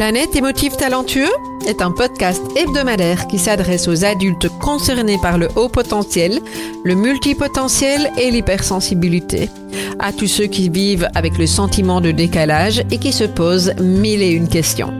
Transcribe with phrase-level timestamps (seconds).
[0.00, 1.28] Planète émotif talentueux
[1.68, 6.40] est un podcast hebdomadaire qui s'adresse aux adultes concernés par le haut potentiel,
[6.84, 9.50] le multipotentiel et l'hypersensibilité.
[9.98, 14.22] À tous ceux qui vivent avec le sentiment de décalage et qui se posent mille
[14.22, 14.94] et une questions.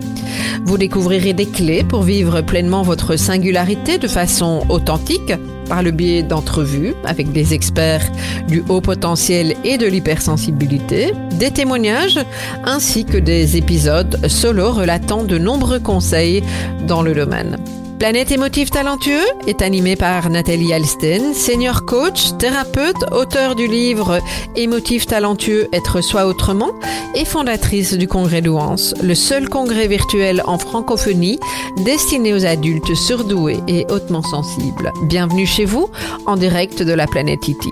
[0.67, 5.33] Vous découvrirez des clés pour vivre pleinement votre singularité de façon authentique
[5.71, 8.11] par le biais d'entrevues avec des experts
[8.49, 12.19] du haut potentiel et de l'hypersensibilité, des témoignages
[12.65, 16.43] ainsi que des épisodes solo relatant de nombreux conseils
[16.89, 17.57] dans le domaine.
[18.01, 24.21] Planète émotif talentueux est animé par Nathalie Alsten, senior coach, thérapeute, auteur du livre
[24.57, 26.71] Émotif talentueux, être soi autrement
[27.15, 31.39] et fondatrice du congrès Douance, le seul congrès virtuel en francophonie
[31.85, 34.93] destiné aux adultes surdoués et hautement sensibles.
[35.03, 35.91] Bienvenue chez vous
[36.25, 37.69] en direct de la planète Iti.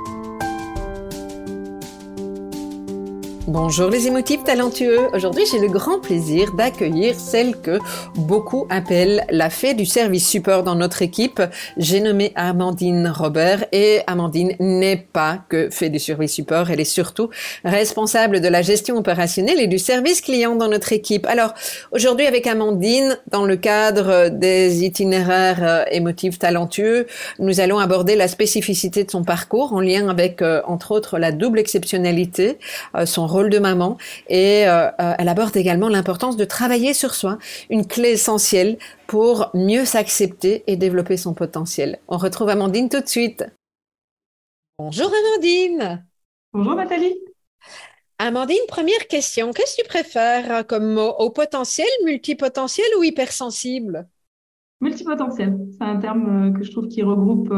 [3.48, 5.08] Bonjour les émotifs talentueux.
[5.14, 7.78] Aujourd'hui, j'ai le grand plaisir d'accueillir celle que
[8.14, 11.40] beaucoup appellent la fée du service support dans notre équipe.
[11.78, 16.84] J'ai nommé Amandine Robert et Amandine n'est pas que fée du service support, elle est
[16.84, 17.30] surtout
[17.64, 21.24] responsable de la gestion opérationnelle et du service client dans notre équipe.
[21.24, 21.54] Alors,
[21.90, 27.06] aujourd'hui avec Amandine, dans le cadre des itinéraires euh, émotifs talentueux,
[27.38, 31.32] nous allons aborder la spécificité de son parcours en lien avec, euh, entre autres, la
[31.32, 32.58] double exceptionnalité,
[32.94, 33.96] euh, son rôle de maman
[34.28, 37.38] et euh, euh, elle aborde également l'importance de travailler sur soi,
[37.70, 42.00] une clé essentielle pour mieux s'accepter et développer son potentiel.
[42.08, 43.44] On retrouve Amandine tout de suite.
[44.78, 46.04] Bonjour Amandine.
[46.52, 47.16] Bonjour Nathalie.
[48.18, 49.52] Amandine, première question.
[49.52, 51.14] Qu'est-ce que tu préfères comme mot?
[51.18, 54.08] Au potentiel, multipotentiel ou hypersensible?
[54.80, 55.56] Multipotentiel.
[55.78, 57.52] C'est un terme euh, que je trouve qui regroupe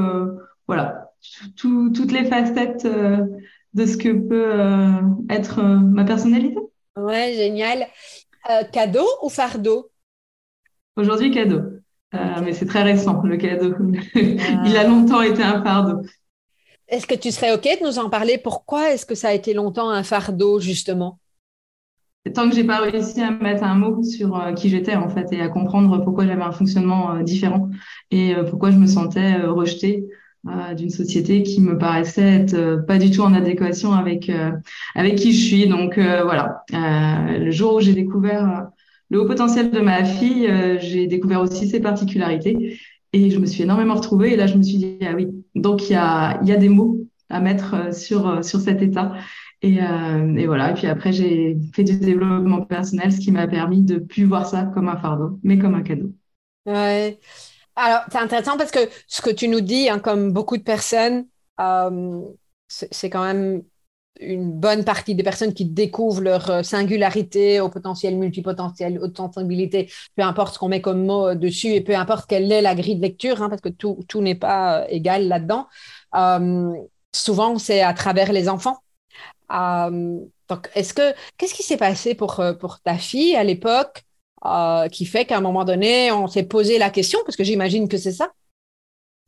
[0.67, 1.11] voilà,
[1.57, 2.87] toutes les facettes
[3.75, 6.57] de ce que peut euh, être euh, ma personnalité.
[6.97, 7.87] Ouais, génial.
[8.51, 9.91] Euh, cadeau ou fardeau?
[10.97, 11.61] Aujourd'hui, cadeau.
[12.13, 13.75] mais c'est très récent, le cadeau.
[14.15, 16.03] Il a longtemps été un fardeau.
[16.89, 18.39] Est-ce que tu serais OK de nous en parler?
[18.39, 21.19] Pourquoi est-ce que ça a été longtemps un fardeau, justement?
[22.35, 25.41] Tant que j'ai pas réussi à mettre un mot sur qui j'étais, en fait, et
[25.41, 27.71] à comprendre pourquoi j'avais un fonctionnement différent
[28.11, 30.07] et pourquoi je me sentais rejetée
[30.49, 34.53] euh, d'une société qui me paraissait être euh, pas du tout en adéquation avec euh,
[34.95, 35.69] avec qui je suis.
[35.69, 38.69] Donc voilà, le jour où j'ai découvert
[39.11, 40.49] le haut potentiel de ma fille,
[40.81, 42.81] j'ai découvert aussi ses particularités
[43.13, 44.33] et je me suis énormément retrouvée.
[44.33, 46.57] Et là, je me suis dit ah oui, donc il y a il y a
[46.57, 49.13] des mots à mettre sur sur cet état.
[49.63, 50.71] Et, et voilà.
[50.71, 54.47] Et puis après, j'ai fait du développement personnel, ce qui m'a permis de plus voir
[54.47, 56.15] ça comme un fardeau, mais comme un cadeau.
[56.65, 57.19] Ouais.
[57.83, 61.27] Alors, c'est intéressant parce que ce que tu nous dis, hein, comme beaucoup de personnes,
[61.61, 62.21] euh,
[62.69, 63.63] c'est quand même
[64.21, 69.91] une bonne partie des personnes qui découvrent leur euh, singularité au potentiel multipotentiel, haute sensibilité,
[70.15, 72.97] peu importe ce qu'on met comme mot dessus et peu importe quelle est la grille
[72.97, 75.67] de lecture, hein, parce que tout, tout n'est pas euh, égal là-dedans.
[77.15, 78.77] souvent, c'est à travers les enfants.
[79.49, 84.05] donc, est-ce que qu'est-ce qui s'est passé pour, pour ta fille à l'époque?
[84.47, 87.89] Euh, qui fait qu'à un moment donné, on s'est posé la question, parce que j'imagine
[87.89, 88.33] que c'est ça.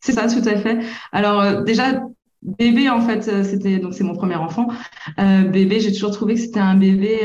[0.00, 0.78] C'est ça, tout à fait.
[1.12, 2.03] Alors euh, déjà,
[2.43, 4.69] bébé, en fait, euh, c'était donc c'est mon premier enfant.
[5.19, 7.21] bébé, j'ai toujours trouvé que c'était un bébé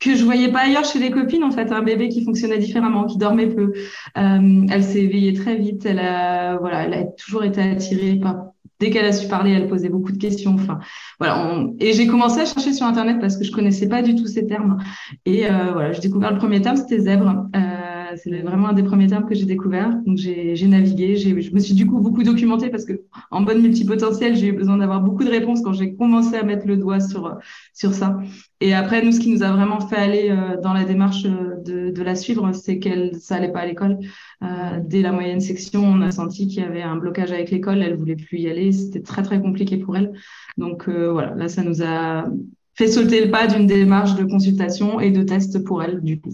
[0.00, 3.06] que je voyais pas ailleurs chez les copines en fait un bébé qui fonctionnait différemment
[3.06, 3.72] qui dormait peu
[4.14, 8.90] elle s'est éveillée très vite elle a voilà elle a toujours été attirée par dès
[8.90, 10.54] qu'elle a su parler, elle posait beaucoup de questions.
[10.54, 10.78] Enfin,
[11.18, 11.64] voilà.
[11.80, 14.46] Et j'ai commencé à chercher sur Internet parce que je connaissais pas du tout ces
[14.46, 14.78] termes.
[15.26, 17.48] Et euh, voilà, j'ai découvert le premier terme, c'était zèbre.
[17.56, 19.90] Euh, c'est vraiment un des premiers termes que j'ai découvert.
[20.06, 24.36] Donc j'ai navigué, je me suis du coup beaucoup documentée parce que en bonne multipotentielle,
[24.36, 27.94] j'ai eu besoin d'avoir beaucoup de réponses quand j'ai commencé à mettre le doigt sur
[27.94, 28.18] ça.
[28.60, 31.90] Et après, nous, ce qui nous a vraiment fait aller euh, dans la démarche de,
[31.90, 33.98] de la suivre, c'est qu'elle ça allait pas à l'école.
[34.42, 37.82] Euh, dès la moyenne section, on a senti qu'il y avait un blocage avec l'école.
[37.82, 38.72] Elle voulait plus y aller.
[38.72, 40.12] C'était très très compliqué pour elle.
[40.56, 42.26] Donc euh, voilà, là, ça nous a
[42.74, 46.30] fait sauter le pas d'une démarche de consultation et de test pour elle du coup.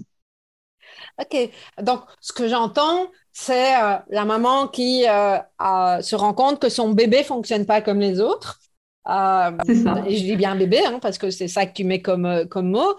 [1.21, 1.51] Ok,
[1.83, 7.23] donc ce que j'entends, c'est euh, la maman qui se rend compte que son bébé
[7.25, 8.61] fonctionne pas comme les autres
[9.07, 10.03] euh, c'est ça.
[10.07, 12.45] Et je dis bien bébé, hein, parce que c'est ça que tu mets comme, euh,
[12.47, 12.95] comme mot.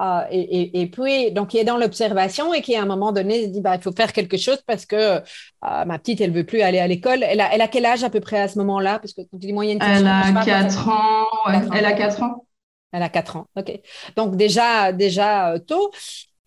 [0.00, 3.44] Euh, et, et, puis, donc, il est dans l'observation et qui, à un moment donné,
[3.44, 5.20] se dit, bah, il faut faire quelque chose parce que
[5.62, 7.22] ma petite, elle veut plus aller à l'école.
[7.22, 8.98] Elle a, elle a quel âge à peu près à ce moment-là?
[8.98, 11.26] Parce que tu dis moyenne Elle a 4 ans.
[11.74, 12.46] Elle a 4 ans.
[12.92, 13.80] Elle a 4 ans, OK.
[14.16, 15.90] Donc, déjà, déjà tôt.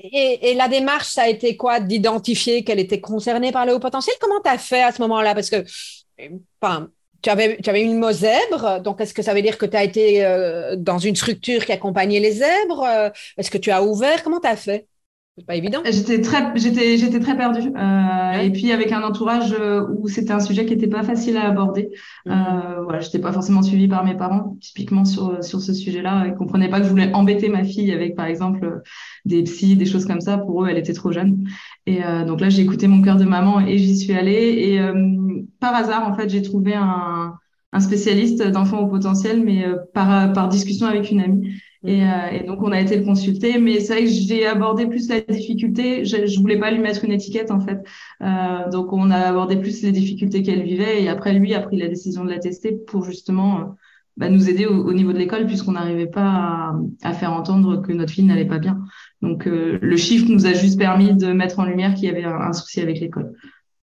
[0.03, 3.79] Et, et, la démarche, ça a été quoi D'identifier qu'elle était concernée par le haut
[3.79, 4.15] potentiel?
[4.19, 5.33] Comment tu as fait à ce moment-là?
[5.33, 5.63] Parce que,
[6.61, 6.89] enfin,
[7.21, 9.77] tu avais, tu avais une mot zèbre, donc est-ce que ça veut dire que tu
[9.77, 12.83] as été euh, dans une structure qui accompagnait les zèbres?
[12.83, 14.23] Euh, Est-ce que tu as ouvert?
[14.23, 14.87] Comment tu as fait?
[15.35, 15.79] C'est pas évident.
[15.83, 17.71] J'étais très, j'étais, j'étais très perdue.
[17.75, 21.37] Euh, Et puis avec un entourage euh, où c'était un sujet qui n'était pas facile
[21.37, 21.89] à aborder.
[22.27, 26.27] Mm euh, voilà, j'étais pas forcément suivie par mes parents, typiquement sur sur ce sujet-là.
[26.27, 28.81] Ils comprenaient pas que je voulais embêter ma fille avec, par exemple,
[29.25, 30.37] des psys, des choses comme ça.
[30.37, 31.47] Pour eux, elle était trop jeune.
[31.87, 34.55] Et euh, donc là, j'ai écouté mon cœur de maman et j'y suis allée.
[34.67, 34.93] Et euh,
[35.59, 37.33] par hasard, en fait, j'ai trouvé un
[37.75, 41.55] un spécialiste d'enfants au potentiel, mais euh, par, par discussion avec une amie.
[41.85, 43.57] Et, euh, et, donc, on a été le consulter.
[43.59, 46.05] Mais c'est vrai que j'ai abordé plus la difficulté.
[46.05, 47.79] Je, je voulais pas lui mettre une étiquette, en fait.
[48.21, 51.03] Euh, donc, on a abordé plus les difficultés qu'elle vivait.
[51.03, 53.63] Et après, lui a pris la décision de la tester pour justement euh,
[54.15, 57.81] bah, nous aider au, au, niveau de l'école, puisqu'on n'arrivait pas à, à, faire entendre
[57.81, 58.79] que notre fille n'allait pas bien.
[59.21, 62.23] Donc, euh, le chiffre nous a juste permis de mettre en lumière qu'il y avait
[62.23, 63.33] un, un souci avec l'école.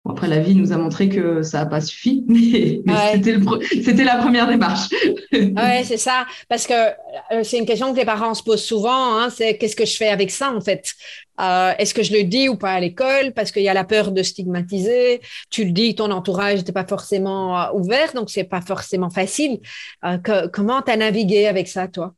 [0.05, 3.11] Bon, après, la vie nous a montré que ça n'a pas suffi, mais, mais ouais.
[3.13, 3.43] c'était, le,
[3.83, 4.87] c'était la première démarche.
[5.33, 6.27] ouais, c'est ça.
[6.47, 9.17] Parce que euh, c'est une question que les parents se posent souvent.
[9.17, 10.93] Hein, c'est qu'est-ce que je fais avec ça, en fait?
[11.41, 13.33] Euh, Est-ce que je le dis ou pas à l'école?
[13.33, 15.21] Parce qu'il y a la peur de stigmatiser.
[15.49, 19.59] Tu le dis, ton entourage n'était pas forcément euh, ouvert, donc c'est pas forcément facile.
[20.23, 22.13] Que, comment tu as navigué avec ça, toi?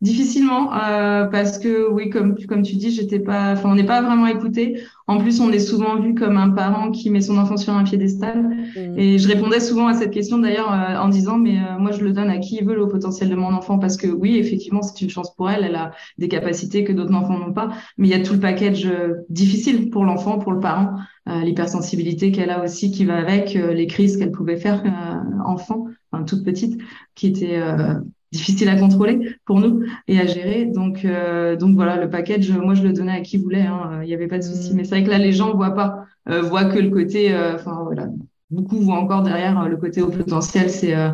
[0.00, 4.02] Difficilement, euh, parce que oui, comme comme tu dis, j'étais pas, enfin, on n'est pas
[4.02, 4.82] vraiment écouté.
[5.06, 7.84] En plus, on est souvent vu comme un parent qui met son enfant sur un
[7.84, 8.42] piédestal.
[8.42, 8.98] Mmh.
[8.98, 12.02] Et je répondais souvent à cette question d'ailleurs euh, en disant, mais euh, moi, je
[12.02, 15.00] le donne à qui veut le potentiel de mon enfant, parce que oui, effectivement, c'est
[15.00, 15.64] une chance pour elle.
[15.64, 18.40] Elle a des capacités que d'autres enfants n'ont pas, mais il y a tout le
[18.40, 20.96] package euh, difficile pour l'enfant, pour le parent,
[21.28, 24.82] euh, l'hypersensibilité qu'elle a aussi qui va avec, les crises qu'elle pouvait faire
[25.46, 26.80] enfant, enfin toute petite,
[27.14, 27.60] qui était
[28.34, 30.66] difficile à contrôler pour nous et à gérer.
[30.66, 33.62] Donc, euh, donc voilà, le package, moi, je le donnais à qui voulait.
[33.62, 34.72] Hein, il n'y avait pas de souci.
[34.72, 34.76] Mm.
[34.76, 37.54] Mais c'est vrai que là, les gens voient pas, euh, voient que le côté, euh,
[37.54, 38.08] enfin voilà,
[38.50, 40.68] beaucoup voient encore derrière euh, le côté au potentiel.
[40.68, 41.10] C'est euh,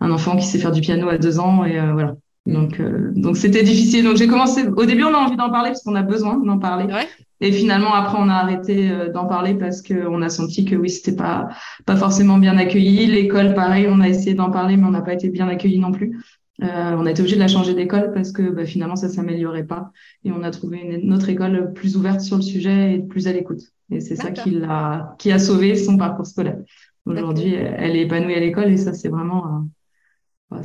[0.00, 2.14] un enfant qui sait faire du piano à deux ans et voilà.
[2.46, 2.52] Mm.
[2.52, 2.82] Donc,
[3.14, 4.04] donc c'était difficile.
[4.04, 4.66] Donc j'ai commencé.
[4.66, 6.92] Au début, on a envie d'en parler parce qu'on a besoin d'en parler.
[6.92, 7.08] Ouais.
[7.40, 11.14] Et finalement, après, on a arrêté d'en parler parce qu'on a senti que oui, c'était
[11.14, 11.48] pas
[11.86, 13.06] pas forcément bien accueilli.
[13.06, 15.92] L'école, pareil, on a essayé d'en parler, mais on n'a pas été bien accueilli non
[15.92, 16.18] plus.
[16.62, 19.64] Euh, on a été obligé de la changer d'école parce que bah, finalement ça s'améliorait
[19.64, 19.92] pas
[20.24, 23.32] et on a trouvé une, autre école plus ouverte sur le sujet et plus à
[23.32, 23.60] l'écoute.
[23.90, 26.58] Et c'est ça qui l'a qui a sauvé son parcours scolaire.
[27.06, 29.66] Aujourd'hui, elle est épanouie à l'école et ça c'est vraiment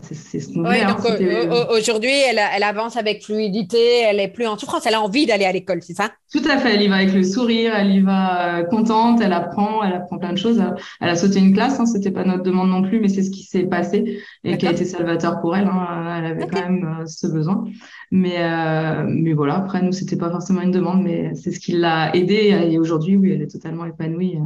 [0.01, 4.47] c'est ce qu'on ouais, hein, euh, Aujourd'hui, elle, elle, avance avec fluidité, elle est plus
[4.47, 6.11] en souffrance, elle a envie d'aller à l'école, c'est ça?
[6.31, 9.33] Tout à fait, elle y va avec le sourire, elle y va euh, contente, elle
[9.33, 10.63] apprend, elle apprend plein de choses.
[11.01, 13.29] Elle a sauté une classe, hein, c'était pas notre demande non plus, mais c'est ce
[13.29, 15.67] qui s'est passé et qui a été salvateur pour elle.
[15.67, 16.51] Hein, elle avait okay.
[16.53, 17.65] quand même euh, ce besoin.
[18.09, 21.73] Mais, euh, mais voilà, après, nous, c'était pas forcément une demande, mais c'est ce qui
[21.73, 22.57] l'a aidée.
[22.69, 24.37] Et aujourd'hui, oui, elle est totalement épanouie.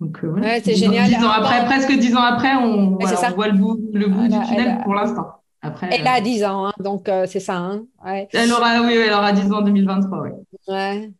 [0.00, 0.46] Donc euh, voilà.
[0.46, 1.08] Ouais, c'est génial.
[1.08, 4.28] Dix ans après, presque dix ans après, on, voilà, on voit le bout, le bout
[4.28, 4.82] du tunnel a...
[4.82, 5.26] pour l'instant.
[5.62, 6.10] Après, elle euh...
[6.10, 7.56] a 10 ans, hein, donc euh, c'est ça.
[7.56, 8.28] Hein, ouais.
[8.32, 10.30] Elle aura, oui, elle aura 10 ans en 2023, oui.
[10.68, 11.10] Ouais.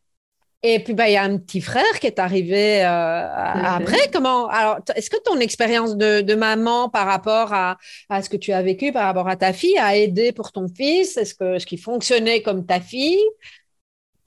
[0.63, 3.29] Et puis, bah, il y a un petit frère qui est arrivé euh,
[3.65, 3.99] après.
[3.99, 4.11] Fait.
[4.13, 7.77] Comment Alors, est-ce que ton expérience de, de, maman par rapport à,
[8.09, 10.67] à, ce que tu as vécu, par rapport à ta fille, a aidé pour ton
[10.69, 11.17] fils?
[11.17, 13.23] Est-ce que ce qui fonctionnait comme ta fille?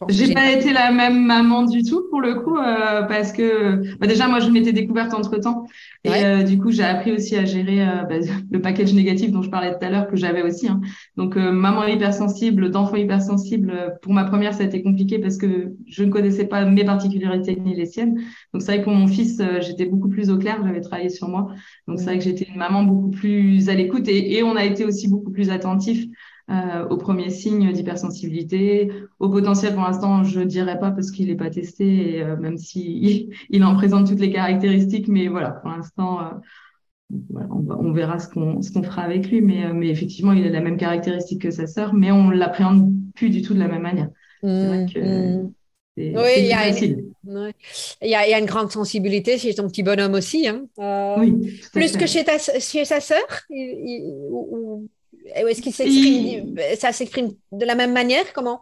[0.07, 4.07] J'ai pas été la même maman du tout pour le coup euh, parce que bah
[4.07, 5.67] déjà moi je m'étais découverte entre temps
[6.05, 6.23] et ouais.
[6.23, 8.15] euh, du coup j'ai appris aussi à gérer euh, bah,
[8.51, 10.79] le package négatif dont je parlais tout à l'heure que j'avais aussi hein.
[11.17, 15.73] donc euh, maman hypersensible d'enfant hypersensible pour ma première ça a été compliqué parce que
[15.85, 18.15] je ne connaissais pas mes particularités ni les siennes
[18.53, 21.09] donc c'est vrai que pour mon fils euh, j'étais beaucoup plus au clair j'avais travaillé
[21.09, 21.49] sur moi
[21.89, 24.63] donc c'est vrai que j'étais une maman beaucoup plus à l'écoute et, et on a
[24.63, 26.05] été aussi beaucoup plus attentif
[26.49, 28.91] euh, aux premiers signes d'hypersensibilité.
[29.19, 32.57] Au potentiel, pour l'instant, je dirais pas parce qu'il n'est pas testé, et, euh, même
[32.57, 35.07] s'il il en présente toutes les caractéristiques.
[35.07, 36.29] Mais voilà, pour l'instant, euh,
[37.29, 39.41] voilà, on, on, verra ce qu'on ce qu'on fera avec lui.
[39.41, 42.91] Mais, euh, mais effectivement, il a la même caractéristique que sa sœur, mais on l'appréhende
[43.15, 44.09] plus du tout de la même manière.
[44.43, 45.53] Mmh, C'est vrai que mmh.
[45.99, 47.53] Oui, il y, a une, ouais.
[48.01, 50.47] il, y a, il y a une grande sensibilité chez ton petit bonhomme aussi.
[50.47, 50.65] Hein.
[50.79, 54.87] Euh, oui, plus que chez, ta, chez sa sœur ou,
[55.35, 56.77] est-ce qu'il s'exprime, il...
[56.77, 58.61] ça s'exprime de la même manière Comment?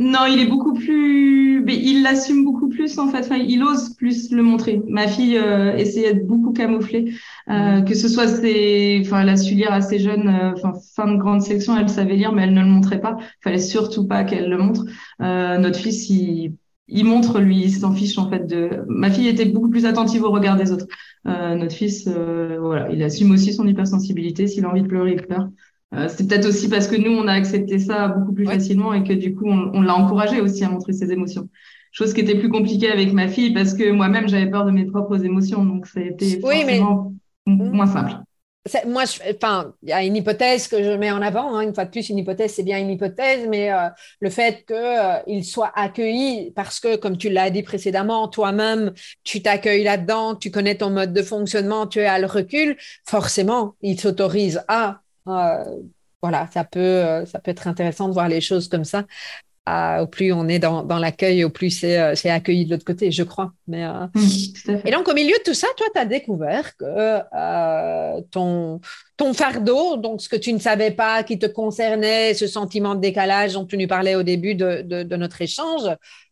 [0.00, 3.20] Non, il est beaucoup plus, il l'assume beaucoup plus en fait.
[3.20, 4.82] Enfin, il ose plus le montrer.
[4.88, 7.14] Ma fille euh, essayait de beaucoup camoufler,
[7.48, 11.12] euh, que ce soit ses, enfin, elle a su lire assez jeune, euh, enfin fin
[11.12, 13.16] de grande section, elle savait lire, mais elle ne le montrait pas.
[13.20, 14.84] Il fallait surtout pas qu'elle le montre.
[15.22, 16.56] Euh, notre fils, il
[16.88, 18.84] il montre lui, il s'en fiche en fait de.
[18.88, 20.86] Ma fille était beaucoup plus attentive au regard des autres.
[21.26, 24.46] Euh, notre fils, euh, voilà, il assume aussi son hypersensibilité.
[24.46, 25.48] S'il a envie de pleurer, il pleure.
[25.94, 28.54] Euh, c'est peut-être aussi parce que nous, on a accepté ça beaucoup plus ouais.
[28.54, 31.48] facilement et que du coup, on, on l'a encouragé aussi à montrer ses émotions.
[31.92, 34.84] Chose qui était plus compliquée avec ma fille parce que moi-même, j'avais peur de mes
[34.84, 35.64] propres émotions.
[35.64, 37.12] Donc, ça a été oui, forcément
[37.46, 37.54] mais...
[37.54, 38.16] moins simple.
[38.86, 41.54] moi, enfin, il y a une hypothèse que je mets en avant.
[41.56, 41.62] Hein.
[41.62, 43.88] Une fois de plus, une hypothèse, c'est bien une hypothèse, mais euh,
[44.20, 48.92] le fait qu'il soit accueilli parce que, comme tu l'as dit précédemment, toi-même,
[49.24, 52.76] tu t'accueilles là-dedans, tu connais ton mode de fonctionnement, tu as le recul,
[53.08, 55.00] forcément, il s'autorise à.
[56.22, 59.04] Voilà, ça peut, ça peut être intéressant de voir les choses comme ça.
[59.68, 63.24] Au plus on est dans, l'accueil, au plus euh, c'est accueilli de l'autre côté, je
[63.24, 63.52] crois.
[63.66, 66.84] Mais, euh, mmh, et donc, au milieu de tout ça, toi, tu as découvert que
[66.86, 68.80] euh, ton,
[69.16, 73.00] ton fardeau, donc ce que tu ne savais pas qui te concernait, ce sentiment de
[73.00, 75.82] décalage dont tu nous parlais au début de, notre échange,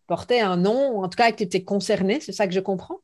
[0.06, 2.98] portait un nom, en tout cas que tu étais concerné, c'est ça que je comprends?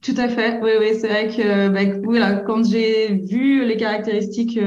[0.00, 4.58] Tout à fait, oui, oui, c'est vrai que bah, voilà, quand j'ai vu les caractéristiques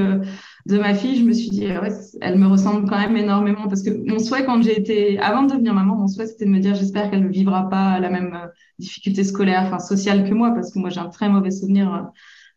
[0.65, 1.91] de ma fille, je me suis dit, ouais,
[2.21, 5.51] elle me ressemble quand même énormément parce que mon souhait quand j'ai été, avant de
[5.51, 8.33] devenir maman, mon souhait c'était de me dire, j'espère qu'elle ne vivra pas la même
[8.33, 8.47] euh,
[8.79, 12.09] difficulté scolaire, enfin sociale que moi parce que moi j'ai un très mauvais souvenir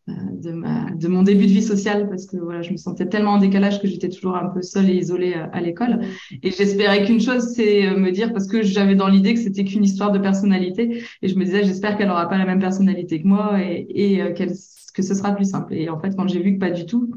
[0.08, 3.06] euh, de, ma, de mon début de vie sociale parce que voilà, je me sentais
[3.06, 6.00] tellement en décalage que j'étais toujours un peu seule et isolée euh, à, l'école.
[6.42, 9.84] Et j'espérais qu'une chose, c'est me dire, parce que j'avais dans l'idée que c'était qu'une
[9.84, 13.28] histoire de personnalité, et je me disais, j'espère qu'elle n'aura pas la même personnalité que
[13.28, 15.74] moi et, et que ce sera plus simple.
[15.74, 17.12] Et en fait, quand j'ai vu que pas du tout,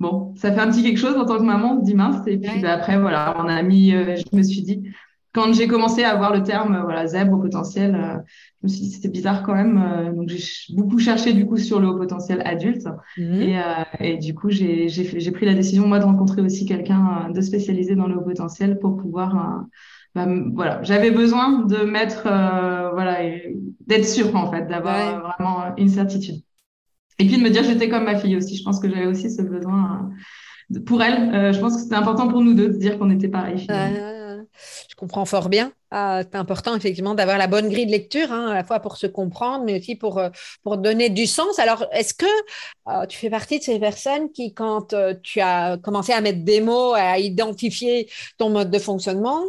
[0.00, 2.26] bon, ça fait un petit quelque chose en tant que maman, on se dit mince.
[2.26, 4.82] Et puis bah, après, voilà, on a mis, euh, je me suis dit,
[5.32, 8.18] quand j'ai commencé à voir le terme euh, voilà, zèbre au potentiel, euh,
[8.60, 10.12] je me suis dit c'était bizarre quand même.
[10.16, 10.42] donc j'ai
[10.74, 12.88] beaucoup cherché du coup sur le haut potentiel adulte.
[13.16, 13.42] Mhm.
[13.42, 13.60] Et,
[14.00, 18.06] et, du coup, j'ai pris la décision, moi, de rencontrer aussi quelqu'un de spécialisé dans
[18.08, 19.64] le haut potentiel pour pouvoir.
[20.14, 23.18] Bah, voilà, j'avais besoin de mettre, voilà,
[23.86, 26.42] d'être sûre en fait, d'avoir vraiment une certitude.
[27.20, 28.56] Et puis de me dire j'étais comme ma fille aussi.
[28.56, 30.10] Je pense que j'avais aussi ce besoin
[30.74, 31.34] euh, pour elle.
[31.34, 33.66] Euh, je pense que c'était important pour nous deux de dire qu'on était pareil.
[33.68, 35.70] je comprends fort bien.
[35.90, 38.96] Ah, c'est important effectivement d'avoir la bonne grille de lecture, hein, à la fois pour
[38.96, 40.30] se comprendre, mais aussi pour, euh,
[40.62, 41.58] pour donner du sens.
[41.58, 46.22] Alors, est-ce que tu fais partie de ces personnes qui, quand tu as commencé à
[46.22, 48.08] mettre des mots, à identifier
[48.38, 49.42] ton mode de fonctionnement,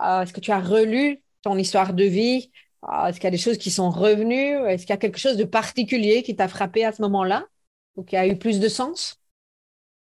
[0.00, 2.50] est-ce que tu as relu ton histoire de vie
[3.08, 4.56] est-ce qu'il y a des choses qui sont revenues?
[4.68, 7.46] Est-ce qu'il y a quelque chose de particulier qui t'a frappé à ce moment-là?
[7.96, 9.20] Ou qui a eu plus de sens?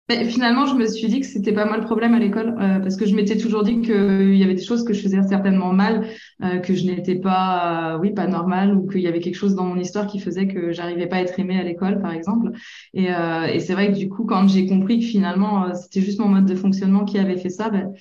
[0.10, 2.80] Mais finalement, je me suis dit que c'était pas moi le problème à l'école euh,
[2.80, 5.74] parce que je m'étais toujours dit qu'il y avait des choses que je faisais certainement
[5.74, 6.08] mal,
[6.44, 9.54] euh, que je n'étais pas, euh, oui, pas normale ou qu'il y avait quelque chose
[9.54, 12.52] dans mon histoire qui faisait que j'arrivais pas à être aimée à l'école, par exemple.
[12.94, 16.30] Et, et c'est vrai que du coup, quand j'ai compris que finalement c'était juste mon
[16.30, 17.92] mode de fonctionnement qui avait fait ça, ben,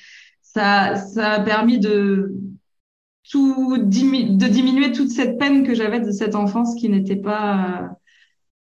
[0.42, 2.32] ça, ça a permis de
[3.30, 3.85] tout de
[4.47, 7.90] diminuer toute cette peine que j'avais de cette enfance qui n'était pas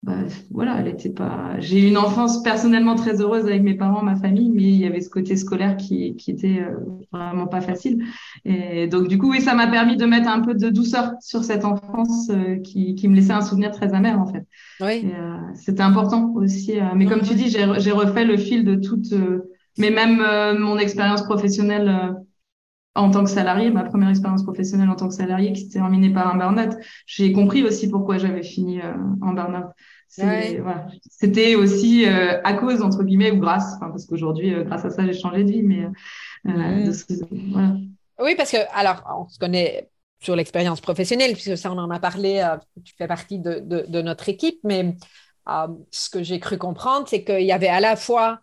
[0.03, 0.17] bah,
[0.51, 4.17] voilà elle était pas j'ai eu une enfance personnellement très heureuse avec mes parents ma
[4.17, 6.79] famille mais il y avait ce côté scolaire qui qui était euh,
[7.13, 8.03] vraiment pas facile.
[8.47, 11.45] Et donc du coup oui ça m'a permis de mettre un peu de douceur sur
[11.45, 14.47] cette enfance euh, qui qui me laissait un souvenir très amer en fait.
[14.81, 15.05] Oui.
[15.05, 19.13] Euh, c'était important aussi mais comme tu dis j'ai refait le fil de toute
[19.77, 20.23] mais même
[20.59, 22.15] mon expérience professionnelle
[22.95, 26.11] en tant que salarié, ma première expérience professionnelle en tant que salarié qui s'est terminée
[26.11, 29.67] par un burn-out, j'ai compris aussi pourquoi j'avais fini euh, en burn-out.
[30.09, 35.07] C'était aussi euh, à cause, entre guillemets, ou grâce, parce qu'aujourd'hui, euh, grâce à ça,
[35.07, 35.87] j'ai changé de vie, mais
[36.45, 37.77] voilà.
[38.21, 39.89] Oui, parce que, alors, on se connaît
[40.21, 42.45] sur l'expérience professionnelle, puisque ça, on en a parlé,
[42.85, 44.97] tu fais partie de, de, de notre équipe, mais
[45.91, 48.41] ce que j'ai cru comprendre, c'est qu'il y avait à la fois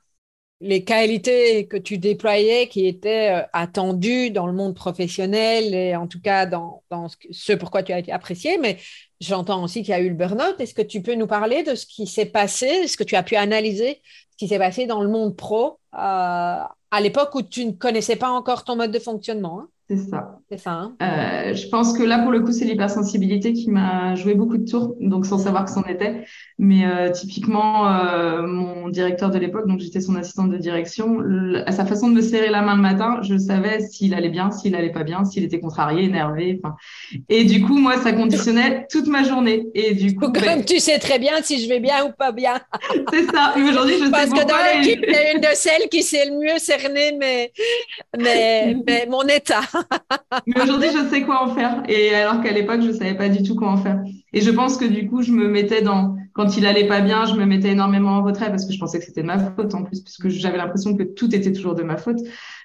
[0.59, 6.07] les qualités que tu déployais qui étaient euh, attendues dans le monde professionnel et en
[6.07, 6.83] tout cas dans,
[7.31, 8.77] ce pourquoi tu as été apprécié, mais
[9.19, 10.59] j'entends aussi qu'il y a eu le burn-out.
[10.59, 13.23] Est-ce que tu peux nous parler de ce qui s'est passé Est-ce que tu as
[13.23, 17.65] pu analyser ce qui s'est passé dans le monde pro euh, à l'époque où tu
[17.65, 19.69] ne connaissais pas encore ton mode de fonctionnement hein?
[19.89, 20.39] C'est ça.
[20.49, 20.71] C'est ça.
[20.71, 20.95] Hein.
[21.01, 24.69] Euh, je pense que là, pour le coup, c'est l'hypersensibilité qui m'a joué beaucoup de
[24.69, 26.25] tours, donc sans savoir que c'en était.
[26.57, 31.19] Mais euh, typiquement, euh, mon directeur de l'époque, donc j'étais son assistante de direction,
[31.65, 34.51] à sa façon de me serrer la main le matin, je savais s'il allait bien,
[34.51, 36.61] s'il allait pas bien, s'il était contrarié, énervé.
[37.29, 39.67] Et du coup, moi, ça conditionnait toute ma journée.
[39.73, 42.33] Et du coup, comme ben tu sais très bien si je vais bien ou pas
[42.33, 42.59] bien.
[43.13, 43.53] c'est ça.
[43.57, 46.37] Et aujourd'hui, je Parce sais que dans l'équipe, es une de celles qui sait le
[46.37, 47.51] mieux cerner mais,
[48.17, 49.61] mais, mais mon état.
[50.47, 51.83] Mais aujourd'hui, je sais quoi en faire.
[51.87, 54.01] Et alors qu'à l'époque, je savais pas du tout quoi en faire.
[54.33, 57.25] Et je pense que du coup, je me mettais dans, quand il allait pas bien,
[57.25, 59.73] je me mettais énormément en retrait parce que je pensais que c'était de ma faute
[59.73, 62.19] en plus, puisque j'avais l'impression que tout était toujours de ma faute.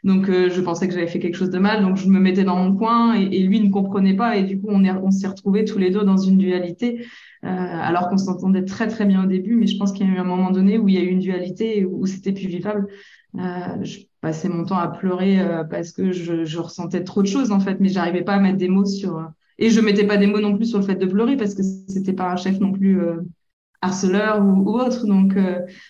[0.05, 1.83] Donc, euh, je pensais que j'avais fait quelque chose de mal.
[1.83, 4.37] Donc, je me mettais dans mon coin et, lui ne comprenait pas.
[4.37, 7.07] Et du coup, on, on s'est retrouvés tous les deux dans une dualité.
[7.45, 10.13] Euh, alors qu'on s'entendait très très bien au début, mais je pense qu'il y a
[10.15, 12.87] eu un moment donné où il y a eu une dualité où c'était plus vivable.
[13.39, 17.27] Euh, je passais mon temps à pleurer euh, parce que je, je, ressentais trop de
[17.27, 19.17] choses en fait, mais j'arrivais pas à mettre des mots sur.
[19.17, 19.25] Euh,
[19.59, 21.63] et je mettais pas des mots non plus sur le fait de pleurer parce que
[21.89, 23.01] c'était pas un chef non plus
[23.81, 25.07] harceleur ou, autre.
[25.07, 25.35] Donc,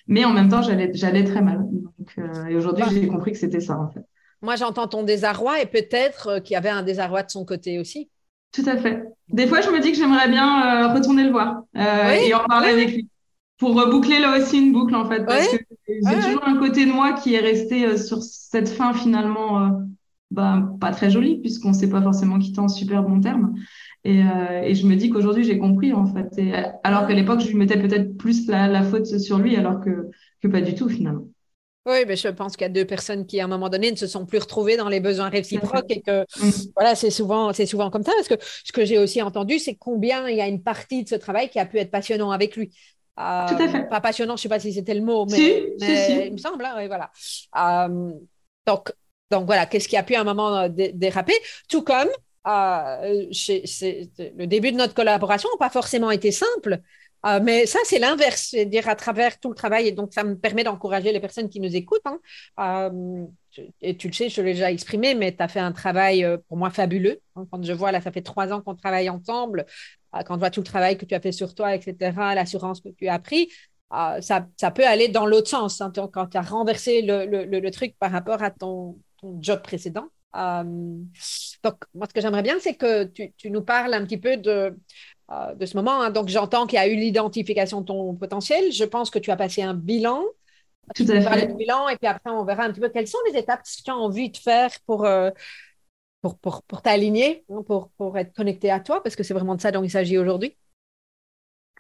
[0.07, 1.65] mais en même temps, j'allais, j'allais très mal.
[1.71, 2.17] Donc,
[2.51, 4.03] et aujourd'hui, j'ai compris que c'était ça en fait.
[4.43, 8.11] Moi, j'entends ton désarroi et peut-être qu'il y avait un désarroi de son côté aussi.
[8.53, 9.05] Tout à fait.
[9.29, 12.93] Des fois, je me dis que j'aimerais bien retourner le voir et en parler avec
[12.93, 13.09] lui
[13.57, 15.57] pour reboucler là aussi une boucle en fait parce que
[15.89, 19.81] j'ai toujours un côté de moi qui est resté sur cette fin finalement
[20.31, 23.55] bah, pas très jolie puisqu'on ne sait pas forcément quitter en super bon terme.
[24.05, 26.37] Et, euh, et je me dis qu'aujourd'hui, j'ai compris, en fait.
[26.39, 29.81] Et, alors qu'à l'époque, je lui mettais peut-être plus la, la, faute sur lui, alors
[29.81, 30.11] que,
[30.43, 31.27] que pas du tout, finalement.
[31.85, 33.97] Oui, mais je pense qu'il y a deux personnes qui, à un moment donné, ne
[33.97, 36.71] se sont plus retrouvées dans les besoins réciproques et que, mm.
[36.77, 38.13] voilà, c'est souvent, c'est souvent comme ça.
[38.17, 38.35] Parce que
[38.65, 41.49] ce que j'ai aussi entendu, c'est combien il y a une partie de ce travail
[41.49, 42.71] qui a pu être passionnant avec lui.
[43.19, 43.89] Euh, Tout à fait.
[43.89, 46.39] Pas passionnant, je ne sais pas si c'était le mot, mais, si, si, il me
[46.39, 47.11] semble, hein, voilà.
[47.57, 48.13] Euh,
[48.67, 48.93] donc,
[49.31, 51.35] donc voilà, qu'est-ce qui a pu à un moment euh, déraper?
[51.69, 52.09] Tout comme
[52.47, 56.81] euh, le début de notre collaboration n'a pas forcément été simple.
[57.43, 59.87] Mais ça, c'est l'inverse, c'est-à-dire à travers tout le travail.
[59.87, 62.03] Et donc, ça me permet d'encourager les personnes qui nous écoutent.
[62.57, 62.91] Hein.
[63.81, 66.57] et tu le sais, je l'ai déjà exprimé, mais tu as fait un travail pour
[66.57, 67.21] moi fabuleux.
[67.37, 67.47] Hein.
[67.49, 69.67] Quand je vois, là, ça fait trois ans qu'on travaille ensemble,
[70.27, 72.91] quand je vois tout le travail que tu as fait sur toi, etc., l'assurance que
[72.91, 73.49] tu as pris,
[73.91, 75.81] ça, ça, peut aller dans l'autre sens.
[75.81, 75.93] Hein.
[75.95, 78.97] Quand tu as renversé le, le, le, truc par rapport à ton,
[79.41, 80.07] job précédent.
[80.35, 80.65] Euh,
[81.63, 84.37] donc, moi, ce que j'aimerais bien, c'est que tu, tu, nous parles un petit peu
[84.37, 84.77] de,
[85.31, 86.03] euh, de ce moment.
[86.03, 86.11] Hein.
[86.11, 88.73] Donc, j'entends qu'il y a eu l'identification de ton potentiel.
[88.73, 90.23] Je pense que tu as passé un bilan.
[90.97, 91.47] Tout à fait.
[91.55, 93.91] bilan et puis après, on verra un petit peu quelles sont les étapes que tu
[93.91, 95.31] as envie de faire pour, euh,
[96.23, 99.57] pour, pour, pour t'aligner, hein, pour, pour être connecté à toi, parce que c'est vraiment
[99.57, 100.57] de ça dont il s'agit aujourd'hui.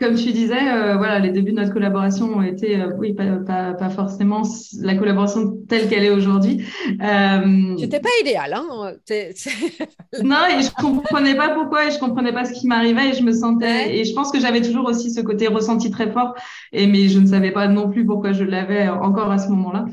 [0.00, 3.36] Comme tu disais, euh, voilà, les débuts de notre collaboration ont été, euh, oui, pas,
[3.36, 4.42] pas, pas, forcément
[4.80, 6.64] la collaboration telle qu'elle est aujourd'hui.
[7.00, 8.94] Euh, C'était pas idéal, hein
[10.24, 13.22] Non, et je comprenais pas pourquoi, et je comprenais pas ce qui m'arrivait, et je
[13.22, 16.34] me sentais, et je pense que j'avais toujours aussi ce côté ressenti très fort,
[16.72, 19.84] et mais je ne savais pas non plus pourquoi je l'avais encore à ce moment-là.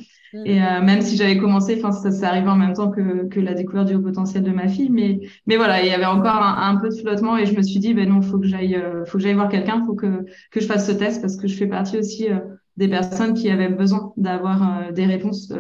[0.46, 3.40] Et euh, même si j'avais commencé, enfin, ça s'est arrivé en même temps que, que
[3.40, 6.36] la découverte du haut potentiel de ma fille, mais, mais voilà, il y avait encore
[6.36, 8.76] un, un peu de flottement et je me suis dit, ben non, faut que j'aille,
[8.76, 11.68] euh, faut que j'aille voir quelqu'un, que, je fasse ce test parce que je fais
[11.68, 12.40] partie aussi euh,
[12.78, 15.52] des personnes qui avaient besoin d'avoir des réponses.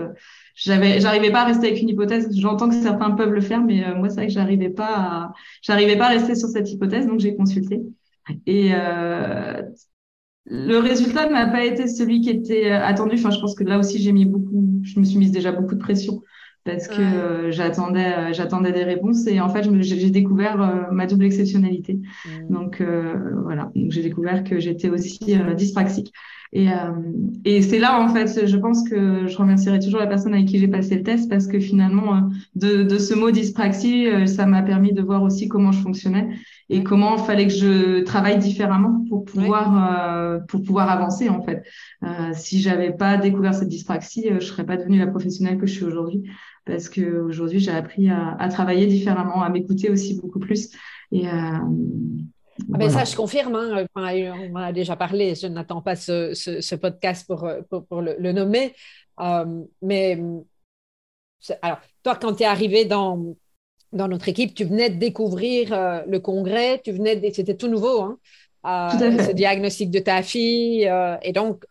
[0.56, 2.30] j'avais, j'arrivais pas à rester avec une hypothèse.
[2.38, 5.98] J'entends que certains peuvent le faire, mais moi, c'est vrai que j'arrivais pas à, j'arrivais
[5.98, 7.82] pas à rester sur cette hypothèse, donc j'ai consulté.
[8.46, 9.62] Et euh,
[10.46, 13.16] le résultat n'a pas été celui qui était euh, attendu.
[13.16, 15.76] Enfin, je pense que là aussi, j'ai mis beaucoup, je me suis mise déjà beaucoup
[15.76, 16.22] de pression
[16.72, 21.26] parce que euh, j'attendais, euh, j'attendais des réponses et en fait, j'ai découvert ma double
[21.26, 21.94] exceptionnalité.
[21.94, 22.54] Mmh.
[22.54, 22.82] Donc
[23.44, 25.20] voilà, donc j'ai découvert que j'étais aussi
[25.56, 26.14] dyspraxique.
[26.52, 26.68] Et,
[27.46, 30.58] et c'est là, en fait, je pense que je remercierai toujours la personne avec qui
[30.58, 34.92] j'ai passé le test parce que finalement, de, de ce mot dyspraxie, ça m'a permis
[34.92, 36.30] de voir aussi comment je fonctionnais
[36.70, 41.42] et comment il fallait que je travaille différemment pour pouvoir euh, pour pouvoir avancer en
[41.44, 41.64] fait.
[42.04, 45.66] Euh, si j'avais pas découvert cette dyspraxie, euh, je serais pas devenue la professionnelle que
[45.66, 46.30] je suis aujourd'hui
[46.66, 50.70] parce que aujourd'hui j'ai appris à, à, travailler différemment, à m'écouter aussi beaucoup plus
[51.12, 51.32] et euh,
[52.74, 53.56] ah ben ça, je confirme.
[53.56, 53.86] Hein.
[53.96, 55.36] on en a déjà parlé.
[55.36, 58.76] Je n'attends pas ce, ce, ce, podcast pour, pour, pour le, le, nommer.
[59.20, 60.20] Euh, mais
[61.62, 63.36] alors, toi, quand tu es arrivé dans,
[63.94, 68.02] dans notre équipe, tu venais de découvrir euh, le congrès, tu venais c'était tout nouveau,
[68.02, 68.20] hein,
[68.66, 71.66] euh, ce diagnostic de ta fille, euh, et donc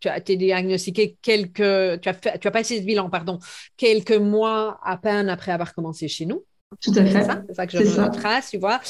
[0.00, 3.38] tu as été diagnostiqué quelques, tu as, fait, tu as passé ce bilan, pardon,
[3.76, 6.44] quelques mois à peine après avoir commencé chez nous.
[6.82, 7.26] Tout à fait.
[7.48, 8.80] C'est ça, que je retrace, tu vois?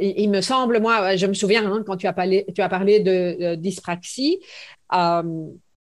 [0.00, 3.00] Il, me semble, moi, je me souviens hein, quand tu as parlé, tu as parlé
[3.00, 4.40] de, de dyspraxie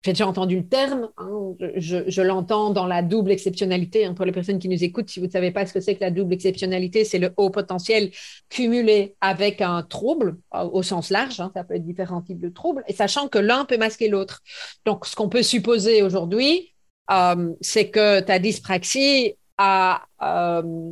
[0.06, 4.06] j'ai déjà entendu le terme, hein, je, l'entends dans la double exceptionnalité.
[4.06, 5.96] Hein, pour les personnes qui nous écoutent, si vous ne savez pas ce que c'est
[5.96, 8.12] que la double exceptionnalité, c'est le haut potentiel
[8.48, 11.40] cumulé avec un trouble euh, au sens large.
[11.40, 14.44] Hein, ça peut être différents types de troubles, et sachant que l'un peut masquer l'autre.
[14.86, 16.76] Donc, ce qu'on peut supposer aujourd'hui,
[17.10, 20.92] euh, c'est que ta dyspraxie a euh,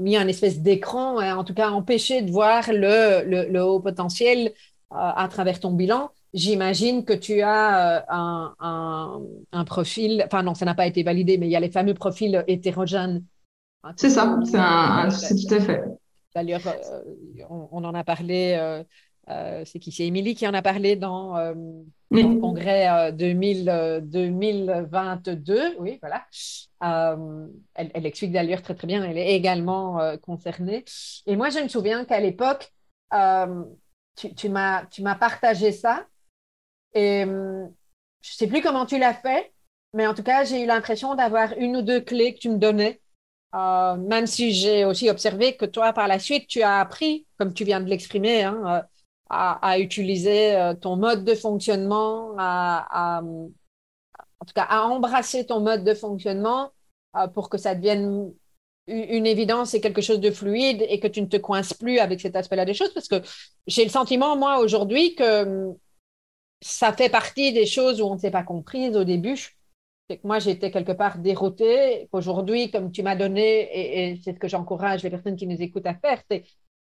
[0.00, 4.52] mis un espèce d'écran, en tout cas empêché de voir le, le haut potentiel
[4.90, 10.74] à travers ton bilan J'imagine que tu as euh, un, profil, enfin non, ça n'a
[10.74, 13.24] pas été validé, mais il y a les fameux profils hétérogènes.
[13.96, 14.38] C'est ça,
[15.10, 15.82] c'est tout à fait.
[16.34, 17.02] D'ailleurs, euh,
[17.48, 18.54] on, en a parlé,
[19.28, 21.36] euh, c'est qui C'est Émilie qui en a parlé dans,
[22.10, 26.24] le congrès 2000, 2022, oui, voilà.
[27.74, 30.84] Elle, explique d'ailleurs très très bien, elle est également concernée.
[31.26, 32.72] Et moi, je me souviens qu'à l'époque,
[34.16, 36.06] tu, tu m'as partagé ça
[36.94, 37.24] et
[38.26, 39.52] je ne sais plus comment tu l'as fait,
[39.92, 42.58] mais en tout cas, j'ai eu l'impression d'avoir une ou deux clés que tu me
[42.58, 43.00] donnais.
[43.54, 47.54] Euh, même si j'ai aussi observé que toi, par la suite, tu as appris, comme
[47.54, 48.84] tu viens de l'exprimer, hein,
[49.32, 55.84] euh, à, utiliser ton mode de fonctionnement, à, en tout cas à embrasser ton mode
[55.84, 56.70] de fonctionnement
[57.34, 58.32] pour que ça devienne
[58.86, 62.20] une évidence et quelque chose de fluide et que tu ne te coinces plus avec
[62.20, 63.20] cet aspect-là des choses parce que
[63.66, 65.74] j'ai le sentiment, moi, aujourd'hui, que
[66.60, 69.36] ça fait partie des choses où on ne s'est pas comprise au début.
[70.08, 72.08] C'est que moi, j'étais quelque part déroutée.
[72.12, 75.86] Aujourd'hui, comme tu m'as donné, et, c'est ce que j'encourage les personnes qui nous écoutent
[75.86, 76.44] à faire, c'est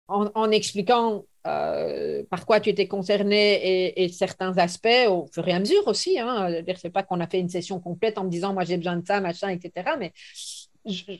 [0.09, 5.61] en, expliquant euh, par quoi tu étais concerné et, certains aspects au fur et à
[5.61, 6.18] mesure aussi.
[6.18, 6.48] Hein.
[6.76, 9.07] C'est pas qu'on a fait une session complète en me disant, moi, j'ai besoin de
[9.07, 9.96] ça, machin, etc.
[9.98, 10.12] Mais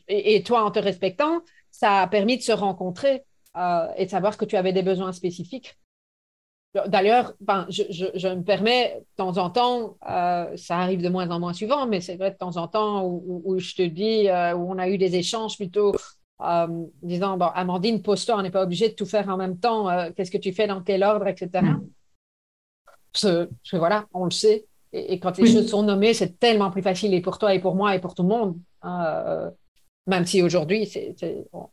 [0.09, 3.25] et, toi en te respectant, ça a permis de se rencontrer
[3.57, 5.77] euh, et de savoir que tu avais des besoins spécifiques.
[6.87, 11.39] D'ailleurs, ben, je, me permets, de temps en temps, euh, ça arrive de moins en
[11.39, 14.79] moins souvent, mais c'est vrai de temps en temps où, je te dis, où on
[14.79, 15.95] a eu des échanges plutôt
[17.03, 20.31] disant, bon, Amandine, pose-toi, on n'est pas obligé de tout faire en même temps, qu'est-ce
[20.31, 21.63] que tu fais, dans quel ordre, etc.
[23.13, 24.67] Parce que, voilà, on le sait.
[24.93, 27.75] Et, quand les choses sont nommées, c'est tellement plus facile et pour toi et pour
[27.75, 28.59] moi et pour tout le monde.
[28.85, 29.51] Euh,
[30.07, 30.89] même si aujourd'hui,
[31.53, 31.69] on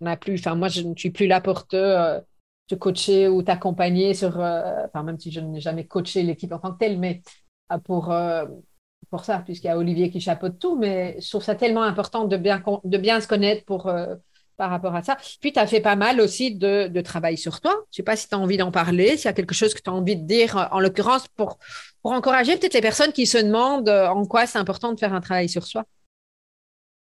[0.00, 2.20] n'a plus, enfin, moi, je ne suis plus là pour te, euh,
[2.66, 6.58] te coacher ou t'accompagner sur, euh, enfin, même si je n'ai jamais coaché l'équipe en
[6.58, 7.22] tant que telle, mais
[7.84, 8.12] pour,
[9.10, 12.24] pour ça, puisqu'il y a Olivier qui chapeaute tout, mais je trouve ça tellement important
[12.24, 13.90] de bien, de bien se connaître pour,
[14.56, 15.16] par rapport à ça.
[15.40, 17.72] Puis, tu as fait pas mal aussi de, de travail sur toi.
[17.72, 19.74] Je ne sais pas si tu as envie d'en parler, s'il y a quelque chose
[19.74, 21.58] que tu as envie de dire, en l'occurrence, pour,
[22.02, 25.20] pour encourager peut-être les personnes qui se demandent en quoi c'est important de faire un
[25.20, 25.84] travail sur soi.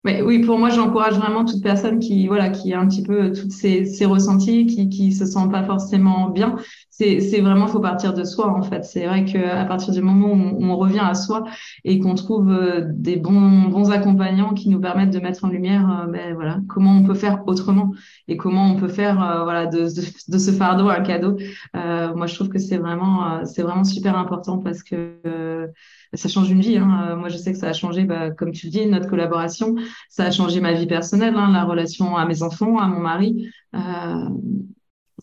[0.04, 3.32] Mais oui, pour moi, j'encourage vraiment toute personne qui, voilà, qui a un petit peu
[3.50, 6.56] ces, ces ressentis, qui, qui se sent pas forcément bien.
[6.98, 8.84] C'est, vraiment, faut partir de soi, en fait.
[8.84, 11.44] C'est vrai qu'à partir du moment où on, revient à soi
[11.84, 15.88] et qu'on trouve euh, des bons, bons accompagnants qui nous permettent de mettre en lumière,
[15.88, 17.92] euh, ben, voilà, comment on peut faire autrement
[18.26, 21.36] et comment on peut faire, euh, voilà, de, de, ce fardeau un cadeau.
[21.72, 25.70] moi, je trouve que c'est vraiment, c'est vraiment super important parce que
[26.14, 26.78] ça change une vie.
[26.78, 27.14] Hein.
[27.14, 29.76] Moi, je sais que ça a changé, bah, comme tu le dis, notre collaboration.
[30.08, 33.48] Ça a changé ma vie personnelle, hein, la relation à mes enfants, à mon mari.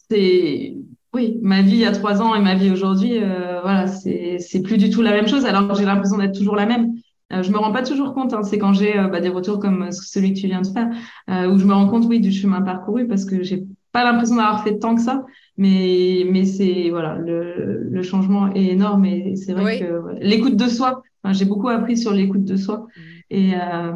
[0.09, 0.75] C'est
[1.15, 4.61] oui, ma vie il y a trois ans et ma vie aujourd'hui, euh, voilà, c'est
[4.61, 5.45] plus du tout la même chose.
[5.45, 6.93] Alors que j'ai l'impression d'être toujours la même.
[7.31, 8.33] Euh, je me rends pas toujours compte.
[8.33, 10.89] Hein, c'est quand j'ai euh, bah, des retours comme celui que tu viens de faire,
[11.29, 14.35] euh, où je me rends compte, oui, du chemin parcouru parce que j'ai pas l'impression
[14.35, 15.25] d'avoir fait tant que ça.
[15.57, 20.67] Mais, mais c'est voilà, le, le, changement est énorme et c'est vrai que l'écoute de
[20.67, 21.01] soi.
[21.31, 23.01] j'ai beaucoup appris sur l'écoute de soi mmh.
[23.29, 23.93] et, euh,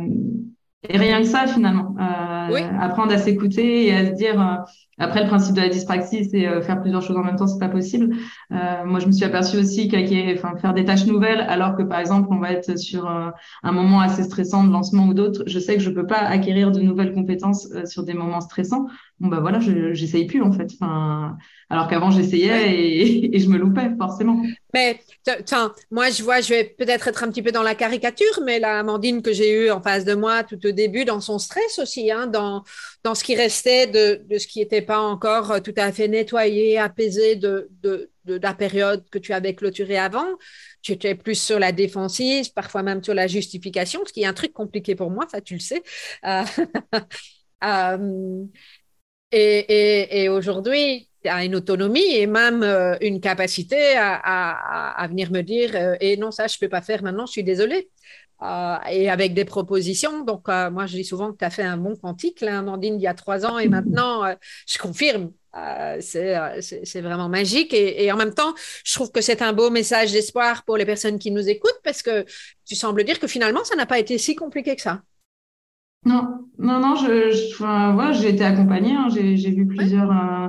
[0.88, 1.96] et rien que ça finalement.
[2.00, 4.64] Euh, apprendre à s'écouter et à se dire.
[5.00, 7.48] Euh, après, le principe de la dyspraxie, c'est euh, faire plusieurs choses en même temps,
[7.48, 8.16] c'est pas possible.
[8.52, 10.00] Euh, moi, je me suis aperçue aussi qu'à
[10.36, 13.34] enfin, faire des tâches nouvelles, alors que par exemple, on va être sur un,
[13.64, 15.44] un moment assez stressant de lancement ou d'autres.
[15.48, 18.88] Je sais que je peux pas acquérir de nouvelles compétences sur des moments stressants
[19.20, 20.70] bon bah voilà, je j'essaye plus en fait.
[20.74, 21.38] Enfin,
[21.70, 24.42] alors qu'avant j'essayais et, et, je me loupais forcément.
[24.74, 25.00] Mais
[25.46, 28.60] tiens, moi je vois, je vais peut-être être un petit peu dans la caricature, mais
[28.60, 31.80] la Amandine que j'ai eue en face de moi tout au début, dans son stress
[31.80, 32.64] aussi, hein, dans
[33.04, 36.78] dans ce qui restait de, de ce qui n'était pas encore tout à fait nettoyé,
[36.78, 40.28] apaisé de, de, de la période que tu avais clôturée avant.
[40.82, 44.34] Tu étais plus sur la défensive, parfois même sur la justification, ce qui est un
[44.34, 45.84] truc compliqué pour moi, ça tu le sais.
[46.26, 46.44] Euh,
[47.64, 48.46] euh,
[49.32, 55.02] et, et, et aujourd'hui, tu as une autonomie et même euh, une capacité à, à,
[55.04, 57.34] à, venir me dire euh, et non, ça, je ne peux pas faire maintenant, je
[57.34, 57.90] suis désolée.
[58.42, 60.24] Euh, et avec des propositions.
[60.24, 63.02] Donc, moi, je dis souvent que tu as fait un bon quantique, là, Amandine, il
[63.02, 64.34] y a trois ans, et maintenant,
[64.66, 65.34] je confirme.
[66.00, 68.54] c'est vraiment magique et, et, en même temps,
[68.86, 72.02] je trouve que c'est un beau message d'espoir pour les personnes qui nous écoutent parce
[72.02, 72.24] que
[72.66, 75.02] tu sembles dire que finalement, ça n'a pas été si compliqué que ça.
[76.06, 80.48] Non, non, non, je, je j'ai été accompagnée, hein, j'ai, j'ai vu plusieurs, euh,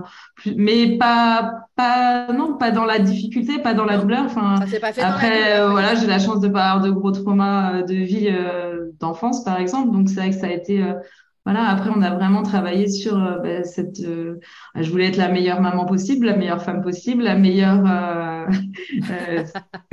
[0.56, 4.24] mais pas, pas, non, pas dans la difficulté, pas dans la douleur.
[4.26, 4.54] Enfin,
[4.98, 8.28] après, euh, voilà, j'ai la chance de pas avoir de gros traumas euh, de vie
[9.00, 10.82] d'enfance, par exemple, donc c'est vrai que ça a été
[11.50, 13.98] voilà, après, on a vraiment travaillé sur euh, ben, cette.
[13.98, 14.38] Euh,
[14.76, 19.42] je voulais être la meilleure maman possible, la meilleure femme possible, la meilleure euh,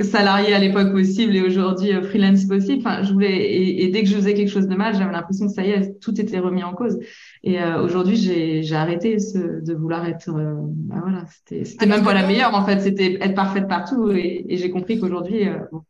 [0.00, 2.78] salariée à l'époque possible et aujourd'hui freelance possible.
[2.86, 3.80] Enfin, je voulais.
[3.82, 5.98] Et, dès que je faisais quelque chose de mal, j'avais l'impression que ça y est,
[5.98, 7.00] tout était remis en cause.
[7.42, 10.30] Et aujourd'hui, j'ai, arrêté ce, de vouloir être.
[10.30, 12.78] Ben voilà, c'était, c'était même pas la meilleure en fait.
[12.78, 14.12] C'était être parfaite partout.
[14.12, 15.82] Et, et j'ai compris qu'aujourd'hui, bon,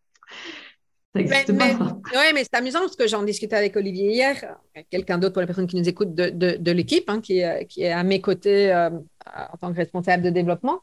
[1.24, 4.56] mais, Oui, mais c'est amusant parce que j'en discutais avec Olivier hier,
[4.90, 7.82] quelqu'un d'autre pour les personnes qui nous écoutent de, de, de l'équipe, hein, qui, qui,
[7.82, 10.80] est à mes côtés euh, en tant que responsable de développement.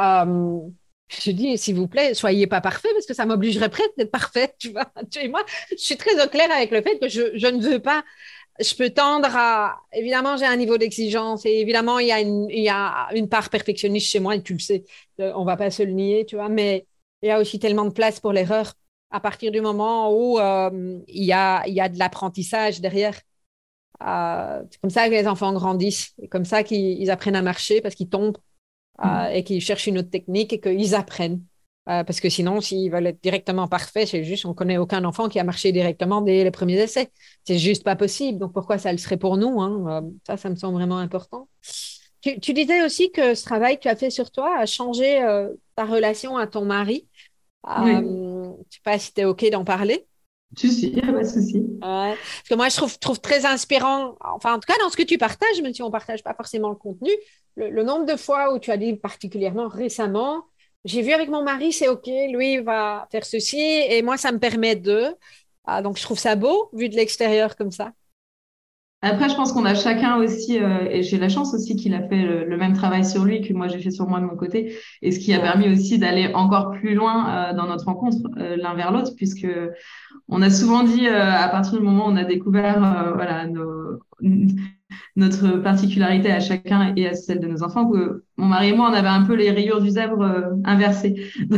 [0.00, 0.60] Euh,
[1.08, 4.56] je dis, s'il vous plaît, soyez pas parfait parce que ça m'obligerait presque d'être parfaite,
[4.58, 4.90] tu vois.
[5.10, 7.60] Tu et moi, je suis très au clair avec le fait que je, je ne
[7.60, 8.02] veux pas
[8.60, 9.80] je peux tendre à.
[9.92, 13.28] Évidemment, j'ai un niveau d'exigence et évidemment, il y, a une, il y a une
[13.28, 14.84] part perfectionniste chez moi et tu le sais,
[15.20, 16.86] euh, on va pas se le nier, tu vois, mais
[17.22, 18.72] il y a aussi tellement de place pour l'erreur
[19.10, 23.20] à partir du moment où euh, il, y a, y a de l'apprentissage derrière.
[24.02, 27.80] Euh, c'est comme ça que les enfants grandissent, c'est comme ça qu'ils apprennent à marcher
[27.80, 28.38] parce qu'ils tombent
[29.02, 29.28] mm.
[29.32, 31.42] et qu'ils cherchent une autre technique et qu'ils apprennent.
[31.88, 35.28] Euh, parce que sinon, s'ils veulent être directement parfaits, c'est juste, on connaît aucun enfant
[35.28, 37.10] qui a marché directement dès les premiers essais.
[37.44, 38.40] C'est juste pas possible.
[38.40, 40.02] Donc, pourquoi ça le serait pour nous hein?
[40.02, 41.48] Euh, Ça, ça me semble vraiment important.
[42.20, 45.48] Tu, disais aussi que ce travail que tu as fait sur toi a changé euh,
[45.76, 47.06] ta relation à ton mari.
[47.64, 47.92] Oui.
[47.92, 50.06] Je ne sais pas si tu es OK d'en parler.
[50.56, 51.64] Si, si, pas de souci.
[51.80, 55.02] Parce que moi, je trouve, trouve, très inspirant, enfin, en tout cas, dans ce que
[55.02, 57.10] tu partages, même si on ne partage pas forcément le contenu,
[57.56, 60.44] le, nombre de fois où tu as dit particulièrement récemment,
[60.84, 64.38] j'ai vu avec mon mari, c'est OK, lui va faire ceci et moi, ça me
[64.38, 65.14] permet de.
[65.64, 67.92] Ah, donc, je trouve ça beau, vu de l'extérieur comme ça.
[69.06, 72.02] Après, je pense qu'on a chacun aussi, euh, et j'ai la chance aussi qu'il a
[72.08, 74.76] fait le, même travail sur lui que moi j'ai fait sur moi de mon côté,
[75.02, 78.56] et ce qui a permis aussi d'aller encore plus loin euh, dans notre rencontre euh,
[78.56, 79.46] l'un vers l'autre, puisque
[80.28, 84.00] on a souvent dit à partir du moment où on a découvert voilà nos,
[85.16, 88.88] notre particularité à chacun et à celle de nos enfants, que mon mari et moi,
[88.90, 91.30] on avait un peu les rayures du zèbre euh, inversées.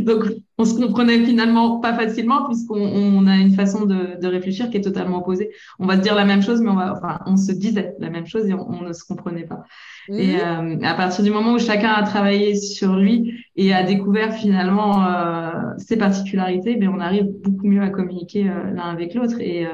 [0.00, 0.24] Donc,
[0.58, 4.82] on se comprenait finalement pas facilement puisqu'on a une façon de, de, réfléchir qui est
[4.82, 5.50] totalement opposée.
[5.78, 8.10] On va se dire la même chose, mais on va, enfin, on se disait la
[8.10, 9.64] même chose et on, ne se comprenait pas.
[10.08, 14.32] Et euh, à partir du moment où chacun a travaillé sur lui et a découvert
[14.32, 19.66] finalement euh, ses particularités, ben on arrive beaucoup mieux à communiquer l'un avec l'autre et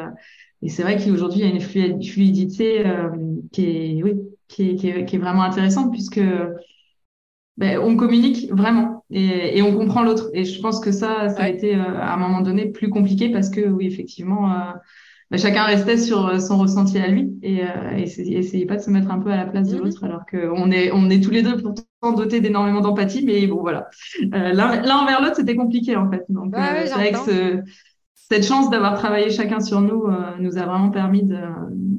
[0.62, 3.10] et c'est vrai qu'aujourd'hui, il y a une fluidité euh,
[3.50, 4.14] qui, est, oui,
[4.46, 6.20] qui, est, qui, est, qui, est, vraiment intéressante puisque
[7.56, 10.30] ben, on communique vraiment et, et on comprend l'autre.
[10.34, 13.28] Et je pense que ça, ça a été euh, à un moment donné plus compliqué
[13.28, 14.72] parce que oui, effectivement, euh,
[15.32, 17.62] ben, chacun restait sur son ressenti à lui et,
[17.96, 19.82] et essayait pas de se mettre un peu à la place de mm-hmm.
[19.82, 23.24] l'autre alors qu'on est, on est tous les deux pourtant dotés d'énormément d'empathie.
[23.24, 23.88] Mais bon, voilà.
[24.30, 26.24] L'un envers l'autre, c'était compliqué en fait.
[26.28, 27.62] Donc, c'est vrai que ce,
[28.32, 31.36] cette chance d'avoir travaillé chacun sur nous euh, nous a vraiment permis de,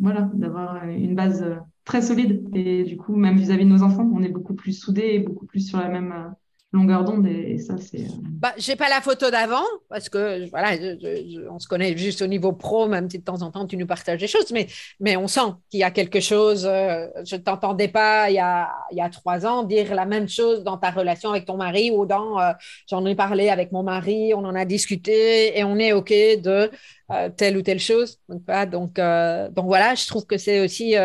[0.01, 2.49] voilà, d'avoir une base euh, très solide.
[2.55, 5.45] Et du coup, même vis-à-vis de nos enfants, on est beaucoup plus soudés et beaucoup
[5.45, 6.31] plus sur la même euh,
[6.73, 8.01] longueur d'onde et, ça c'est.
[8.01, 10.71] Euh, bah, j'ai pas la photo d'avant parce que voilà,
[11.51, 13.86] on se connaît juste au niveau pro, même si de temps en temps tu nous
[13.86, 14.67] partages des choses, mais
[14.99, 16.65] mais on sent qu'il y a quelque chose.
[16.65, 20.27] Euh, je t'entendais pas il y a il y a trois ans dire la même
[20.27, 22.51] chose dans ta relation avec ton mari ou dans euh,
[22.89, 26.71] j'en ai parlé avec mon mari, on en a discuté et on est ok de
[27.38, 28.19] telle ou telle chose.
[28.27, 28.95] Donc
[29.55, 30.95] donc voilà, je trouve que c'est aussi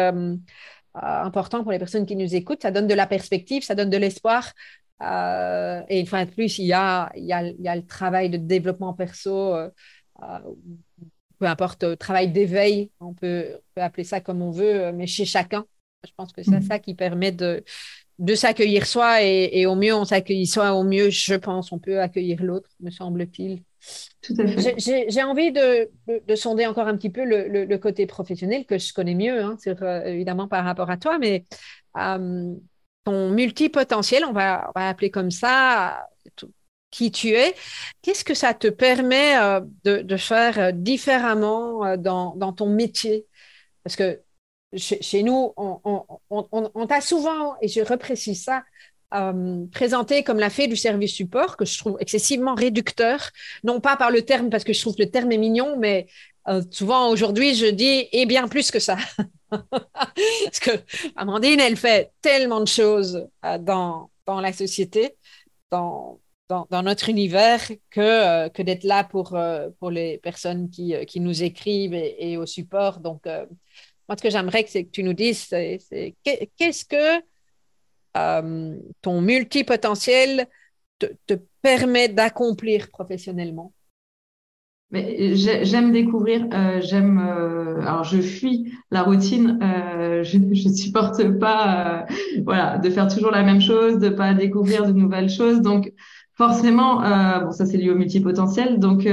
[0.95, 2.63] important pour les personnes qui nous écoutent.
[2.63, 4.55] Ça donne de la perspective, ça donne de l'espoir
[5.03, 7.77] euh, et une fois de plus, il y a, il y a, il y a
[7.77, 9.71] le travail de développement perso, euh,
[10.23, 10.39] euh,
[11.39, 15.67] peu importe, travail d'éveil, on peut, peut, appeler ça comme on veut, mais chez chacun.
[16.05, 16.63] Je pense que c'est mhm.
[16.63, 17.65] ça qui permet de,
[18.19, 21.79] de s'accueillir soi et, et, au mieux on s'accueille soi, au mieux, je pense, on
[21.79, 23.63] peut accueillir l'autre, me semble-t-il.
[24.23, 25.89] J'ai envie de,
[26.27, 29.57] de, sonder encore un petit peu le, le, côté professionnel que je connais mieux, hein,
[29.63, 31.45] sur, évidemment par rapport à toi, mais
[33.09, 36.07] ton multipotentiel, on va, on va appeler comme ça,
[36.91, 37.55] qui tu es,
[38.03, 43.27] qu'est-ce que ça te permet euh, de, faire euh, différemment euh, dans, dans, ton métier?
[43.83, 44.21] Parce que
[44.75, 48.63] chez, nous, on, on, t'a souvent, et je reprécise ça,
[49.73, 53.31] présenté comme la fée du service support, que je trouve excessivement réducteur,
[53.65, 56.07] non pas par le terme, parce que je trouve que le terme est mignon, mais
[56.71, 58.97] souvent aujourd'hui, je dis, et bien plus que ça.
[59.51, 60.71] Parce que
[61.17, 65.17] Amandine, elle fait tellement de choses euh, dans, la société,
[65.71, 66.21] dans,
[66.71, 72.37] notre univers, que, euh, que d'être là pour, euh, les personnes qui, nous écrivent et,
[72.37, 73.01] au support.
[73.01, 76.15] Donc, moi, ce que j'aimerais que, tu nous dises, c'est
[76.57, 77.23] qu'est-ce que
[79.03, 80.47] ton multipotentiel
[80.99, 83.73] te, te permet d'accomplir professionnellement?
[84.91, 87.19] Mais j'aime découvrir, euh, j'aime.
[87.19, 89.59] Euh, alors je fuis la routine.
[89.63, 94.33] Euh, je ne supporte pas, euh, voilà, de faire toujours la même chose, de pas
[94.35, 95.61] découvrir de nouvelles choses.
[95.61, 95.93] Donc
[96.37, 98.79] forcément, euh, bon ça c'est lié au multipotentiel.
[98.79, 99.07] Donc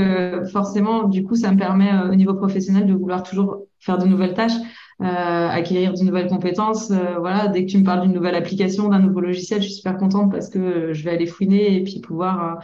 [0.52, 4.34] forcément, du coup, ça me permet au niveau professionnel de vouloir toujours faire de nouvelles
[4.34, 4.58] tâches.
[5.00, 6.92] Acquérir de nouvelles compétences.
[7.20, 9.98] voilà, dès que tu me parles d'une nouvelle application, d'un nouveau logiciel, je suis super
[9.98, 12.60] contente parce que je vais aller fouiner et puis pouvoir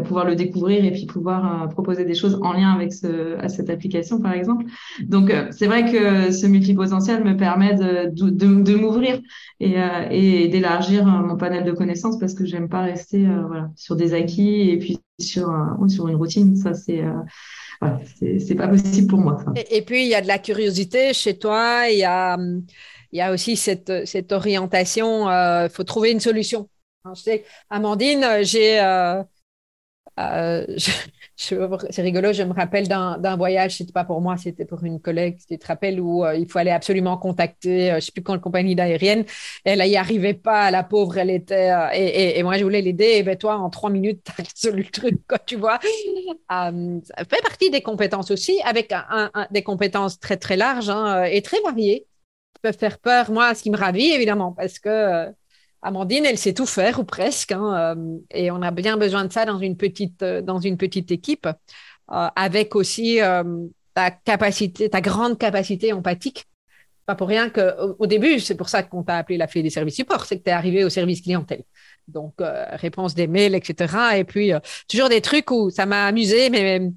[0.00, 3.48] pouvoir le découvrir et puis pouvoir euh, proposer des choses en lien avec ce, à
[3.48, 4.66] cette application, par exemple.
[5.02, 9.20] Donc, euh, c'est vrai que ce multipotentiel me permet de, de, m'ouvrir
[9.60, 13.96] et, euh, et d'élargir mon panel de connaissances parce que j'aime pas rester voilà, sur
[13.96, 15.50] des acquis et puis sur,
[15.88, 16.56] sur une routine.
[16.56, 17.02] Ça, c'est
[18.18, 19.44] c'est pas possible pour moi.
[19.70, 22.38] Et, puis, il y a de la curiosité chez toi, il y a,
[23.12, 26.68] il y a aussi cette, cette orientation, il faut trouver une solution.
[27.14, 28.80] je sais, Amandine, j'ai
[30.18, 30.66] euh,
[31.36, 35.38] c'est rigolo, je me rappelle d'un voyage, c'était pas pour moi, c'était pour une collègue,
[35.46, 38.74] tu te rappelles, où euh, il fallait absolument contacter, euh, je sais plus quelle compagnie
[38.74, 39.24] d'aérienne,
[39.64, 43.22] elle n'y arrivait pas, la pauvre, elle était, et, et, moi je voulais l'aider, et
[43.22, 45.78] ben toi, en trois minutes, tu as résolu le truc, quoi, tu vois.
[46.48, 46.72] ça
[47.28, 51.60] fait partie des compétences aussi, avec un, des compétences très très larges hein, et très
[51.60, 52.06] variées,
[52.54, 53.30] qui peuvent faire peur.
[53.30, 55.28] Moi, ce qui me ravit, évidemment, parce que
[55.82, 59.32] Amandine, elle sait tout faire ou presque, hein, euh, et on a bien besoin de
[59.32, 63.18] ça dans une petite, euh, dans une petite équipe, euh, avec aussi
[63.94, 66.44] ta capacité, ta grande capacité empathique.
[67.06, 69.70] Pas pour rien qu'au au début, c'est pour ça qu'on t'a appelé la fée des
[69.70, 71.62] services support, c'est que tu es arrivé au service clientèle.
[72.08, 74.18] Donc, réponse des mails, etc.
[74.18, 74.50] Et puis,
[74.88, 76.90] toujours des trucs où ça m'a amusé, mais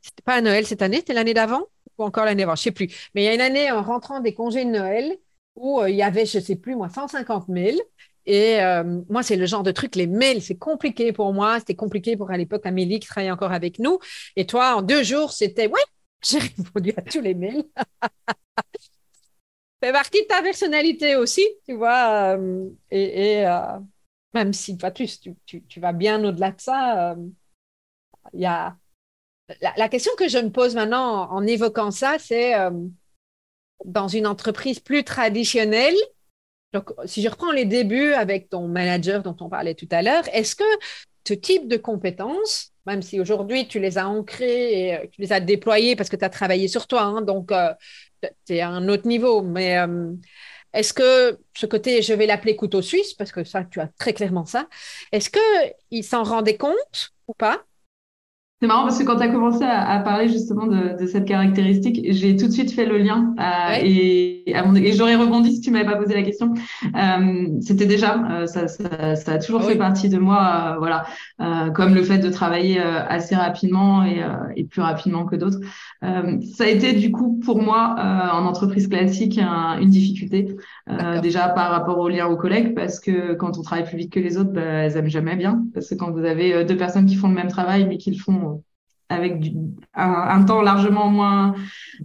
[0.00, 1.62] c'était pas à Noël cette année, c'était l'année d'avant
[1.98, 2.88] ou encore l'année d'avant, je sais plus.
[3.14, 5.18] Mais il y a une année, en rentrant des congés de Noël,
[5.56, 7.80] où il y avait, je sais plus, moi, 150 mails.
[8.26, 11.58] Et euh, moi, c'est le genre de truc, les mails, c'est compliqué pour moi.
[11.58, 13.98] C'était compliqué pour à l'époque Amélie qui travaillait encore avec nous.
[14.36, 15.80] Et toi, en deux jours, c'était ouais,
[16.22, 17.64] j'ai répondu à tous les mails.
[19.82, 22.36] fait partie de ta personnalité aussi, tu vois.
[22.36, 23.78] Euh, et, euh,
[24.34, 25.06] même si toi, tu,
[25.46, 27.16] tu, vas bien au-delà de ça,
[28.32, 28.76] il y a
[29.60, 32.54] la, question que je me pose maintenant en évoquant ça, c'est
[33.84, 35.96] dans une entreprise plus traditionnelle
[36.72, 40.22] donc, si je reprends les débuts avec ton manager dont on parlait tout à l'heure,
[40.32, 40.64] est-ce que
[41.26, 45.32] ce type de compétences, même si aujourd'hui tu les as ancrées et euh, tu les
[45.32, 47.72] as déployées parce que tu as travaillé sur toi, hein, donc euh,
[48.46, 50.12] tu es à un autre niveau, mais euh,
[50.72, 54.12] est-ce que ce côté, je vais l'appeler couteau suisse, parce que ça, tu as très
[54.12, 54.68] clairement ça,
[55.12, 57.64] est-ce qu'ils s'en rendaient compte ou pas
[58.60, 62.36] c'est marrant parce que quand tu as commencé à, parler justement de, cette caractéristique, j'ai
[62.36, 65.96] tout de suite fait le lien euh, et, et j'aurais rebondi si tu m'avais pas
[65.96, 66.52] posé la question.
[66.94, 71.04] Euh, C'était déjà, euh, ça, ça, ça, a toujours fait partie de moi, euh, voilà,
[71.40, 74.22] euh, comme le fait de travailler assez rapidement et,
[74.56, 75.58] et, plus rapidement que d'autres.
[76.02, 80.56] ça a été du coup pour moi en entreprise classique une difficulté
[81.22, 84.20] déjà par rapport au lien aux collègues parce que quand on travaille plus vite que
[84.20, 85.64] les autres, bah, elles aiment jamais bien.
[85.74, 88.18] Parce que quand vous avez deux personnes qui font le même travail mais qui le
[88.18, 88.49] font
[89.10, 89.52] avec
[89.94, 91.54] un, temps largement moins,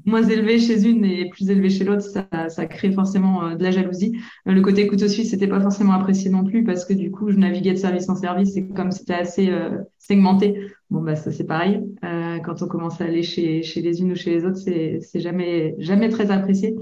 [0.05, 3.71] moins élevé chez une et plus élevé chez l'autre, ça, crée forcément euh, de la
[3.71, 4.17] jalousie.
[4.47, 7.29] Euh, le côté couteau suisse, c'était pas forcément apprécié non plus parce que du coup,
[7.29, 11.31] je naviguais de service en service et comme c'était assez euh, segmenté, bon bah ça
[11.31, 11.81] c'est pareil.
[12.01, 15.75] quand on commence à aller chez, chez les unes ou chez les autres, c'est, jamais
[15.77, 16.75] jamais très apprécié.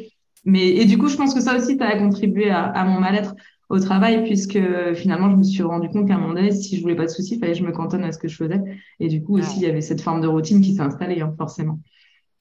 [0.45, 3.35] Mais et du coup, je pense que ça aussi, ça a contribué à mon mal-être
[3.73, 4.59] au travail, puisque
[4.93, 7.09] finalement, je me suis rendu compte qu'à un moment donné, si je voulais pas de
[7.09, 8.61] soucis, il fallait que je me cantonne à ce que je faisais.
[8.99, 11.33] Et du coup, aussi, il y avait cette forme de routine qui s'est installée, hein,
[11.37, 11.79] forcément.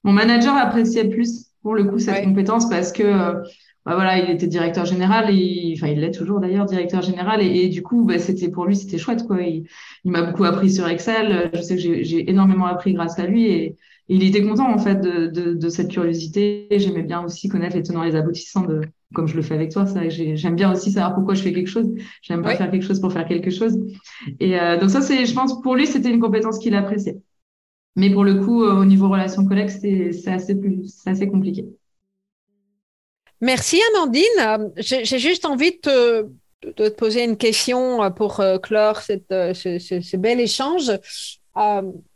[0.05, 3.33] Mon manager appréciait plus, pour le coup, cette compétence parce que, euh,
[3.87, 7.41] bah voilà, il était directeur général et, enfin, il l'est toujours d'ailleurs, directeur général.
[7.41, 9.41] Et, du coup, bah, c'était pour lui, c'était chouette, quoi.
[9.41, 9.65] Il,
[10.05, 11.51] il m'a beaucoup appris sur Excel.
[11.55, 13.77] Je sais que j'ai énormément appris grâce à lui et,
[14.09, 16.67] il était content, en fait, de, de, de cette curiosité.
[16.71, 19.71] J'aimais bien aussi connaître les tenants et les aboutissants de, comme je le fais avec
[19.71, 21.87] toi, ça, j'aime bien aussi savoir pourquoi je fais quelque chose.
[22.23, 23.79] J'aime pas faire quelque chose pour faire quelque chose.
[24.41, 27.19] Et euh, donc ça, c'est, je pense, pour lui, c'était une compétence qu'il appréciait.
[27.97, 31.67] Mais pour le coup, euh, au niveau relation collègue, c'est assez plus, c'est assez compliqué.
[33.41, 34.73] Merci Amandine.
[34.77, 36.29] J'ai juste envie de
[36.75, 40.91] te, poser une question pour euh, clore cette, ce, bel échange.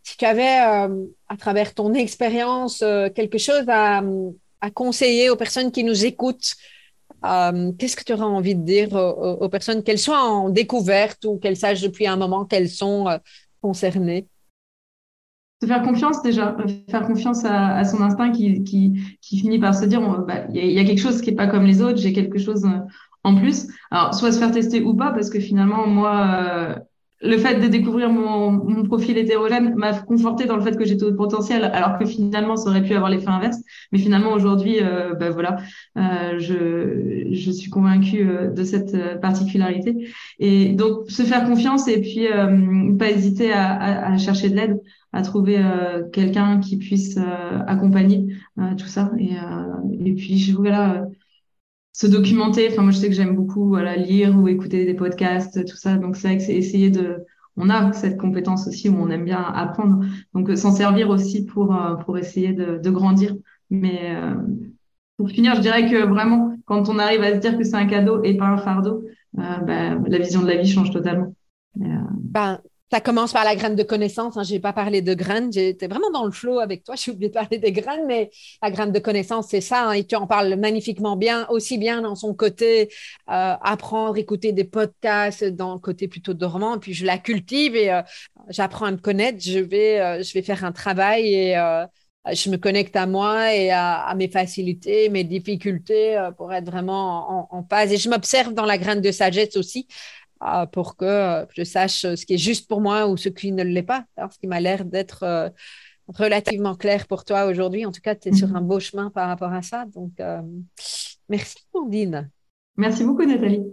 [0.07, 2.79] Si tu avais, à travers ton expérience,
[3.15, 4.03] quelque chose à,
[4.75, 6.57] conseiller aux personnes qui nous écoutent
[7.25, 11.39] euh, qu'est-ce que tu auras envie de dire aux, personnes, qu'elles soient en découverte ou
[11.39, 13.19] qu'elles sachent depuis un moment qu'elles sont euh,
[13.61, 14.29] concernées?
[15.63, 16.55] Se faire confiance déjà,
[16.91, 18.63] faire confiance à, son instinct qui,
[19.23, 21.81] finit par se dire bah, il y, a quelque chose qui n'est pas comme les
[21.81, 22.79] autres, j'ai quelque chose euh,
[23.25, 23.67] en plus.
[23.91, 26.77] Alors, soit se faire tester ou pas, parce que finalement, moi,
[27.23, 31.05] le fait de découvrir mon, mon profil hétérogène m'a conforté dans le fait que j'étais
[31.05, 33.57] au potentiel, alors que finalement, ça aurait pu avoir l'effet inverse.
[33.91, 35.57] Mais finalement, aujourd'hui, euh, ben voilà,
[35.97, 40.09] euh, je, je suis convaincue euh, de cette euh, particularité.
[40.39, 42.27] Et donc, se faire confiance et puis
[42.99, 44.81] pas hésiter à, à, à chercher de l'aide,
[45.13, 45.59] à trouver
[46.13, 47.19] quelqu'un qui puisse
[47.67, 48.27] accompagner
[48.77, 49.11] tout ça.
[49.19, 49.31] Et,
[50.05, 51.07] et puis, je, voilà
[51.97, 52.69] se documenter.
[52.71, 55.97] Enfin, moi, je sais que j'aime beaucoup lire ou écouter des podcasts, tout ça.
[55.97, 57.25] Donc, c'est vrai que c'est essayer de.
[57.57, 60.05] On a cette compétence aussi où on aime bien apprendre.
[60.35, 63.35] Donc, euh, s'en servir aussi pour, euh, pour essayer de, grandir.
[63.71, 64.35] Mais euh,
[65.17, 67.87] pour finir, je dirais que vraiment, quand on arrive à se dire que c'est un
[67.87, 71.35] cadeau et pas un fardeau, ben, la vision de la vie change totalement.
[71.75, 72.61] ben,
[72.93, 74.37] ça commence par la graine de connaissance.
[74.37, 74.45] Hein.
[74.45, 75.53] Je n'ai pas parlé de graines.
[75.53, 76.95] J'étais vraiment dans le flow avec toi.
[76.97, 78.31] J'ai oublié de parler des graines, mais
[78.63, 79.89] la graine de connaissance, c'est ça.
[79.89, 79.93] Hein.
[79.93, 82.89] Et tu en parles magnifiquement bien, aussi bien dans son côté
[83.29, 86.79] euh, apprendre, écouter des podcasts, dans le côté plutôt dormant.
[86.79, 88.03] Puis je la cultive et euh,
[88.51, 89.39] j'apprends à me connaître.
[89.41, 91.57] Je vais, euh, je vais faire un travail et
[92.33, 97.59] je me connecte à moi et à, mes facilités, mes difficultés pour être vraiment en,
[97.59, 97.93] en phase.
[97.93, 99.87] Et je m'observe dans la graine de sagesse aussi.
[100.41, 103.53] Ah, pour que euh, je sache ce qui est juste pour moi ou ce qui
[103.53, 104.05] ne l'est pas.
[104.17, 105.49] Alors, ce qui m'a l'air d'être euh,
[106.09, 107.87] relativement clair pour toi aujourd'hui.
[107.87, 108.57] En tout cas, tu es sur mhm.
[108.57, 109.87] un beau chemin par rapport à ça.
[109.87, 110.43] Donc, euh,
[111.29, 112.31] merci, Ondine.
[112.77, 113.65] Merci beaucoup, Nathalie.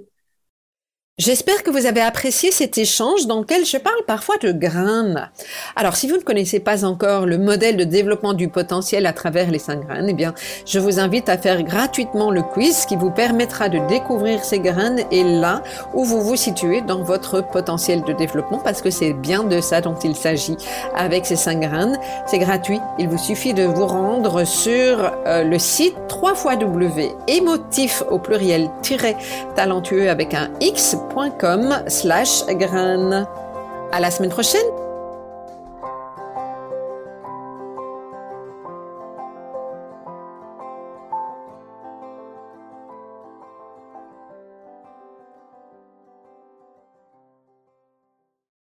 [1.20, 5.30] J'espère que vous avez apprécié cet échange dans lequel je parle parfois de graines.
[5.76, 9.52] Alors, si vous ne connaissez pas encore le modèle de développement du potentiel à travers
[9.52, 10.34] les cinq graines, eh bien,
[10.66, 15.04] je vous invite à faire gratuitement le quiz qui vous permettra de découvrir ces graines
[15.12, 15.62] et là
[15.94, 19.82] où vous vous situez dans votre potentiel de développement parce que c'est bien de ça
[19.82, 20.58] dont il s'agit
[20.96, 22.00] avec ces cinq graines.
[22.26, 22.80] C'est gratuit.
[22.98, 28.72] Il vous suffit de vous rendre sur euh, le site 3 W émotif au pluriel
[29.56, 30.98] talentueux avec un X
[31.88, 33.28] slash graine.
[33.92, 34.66] À la semaine prochaine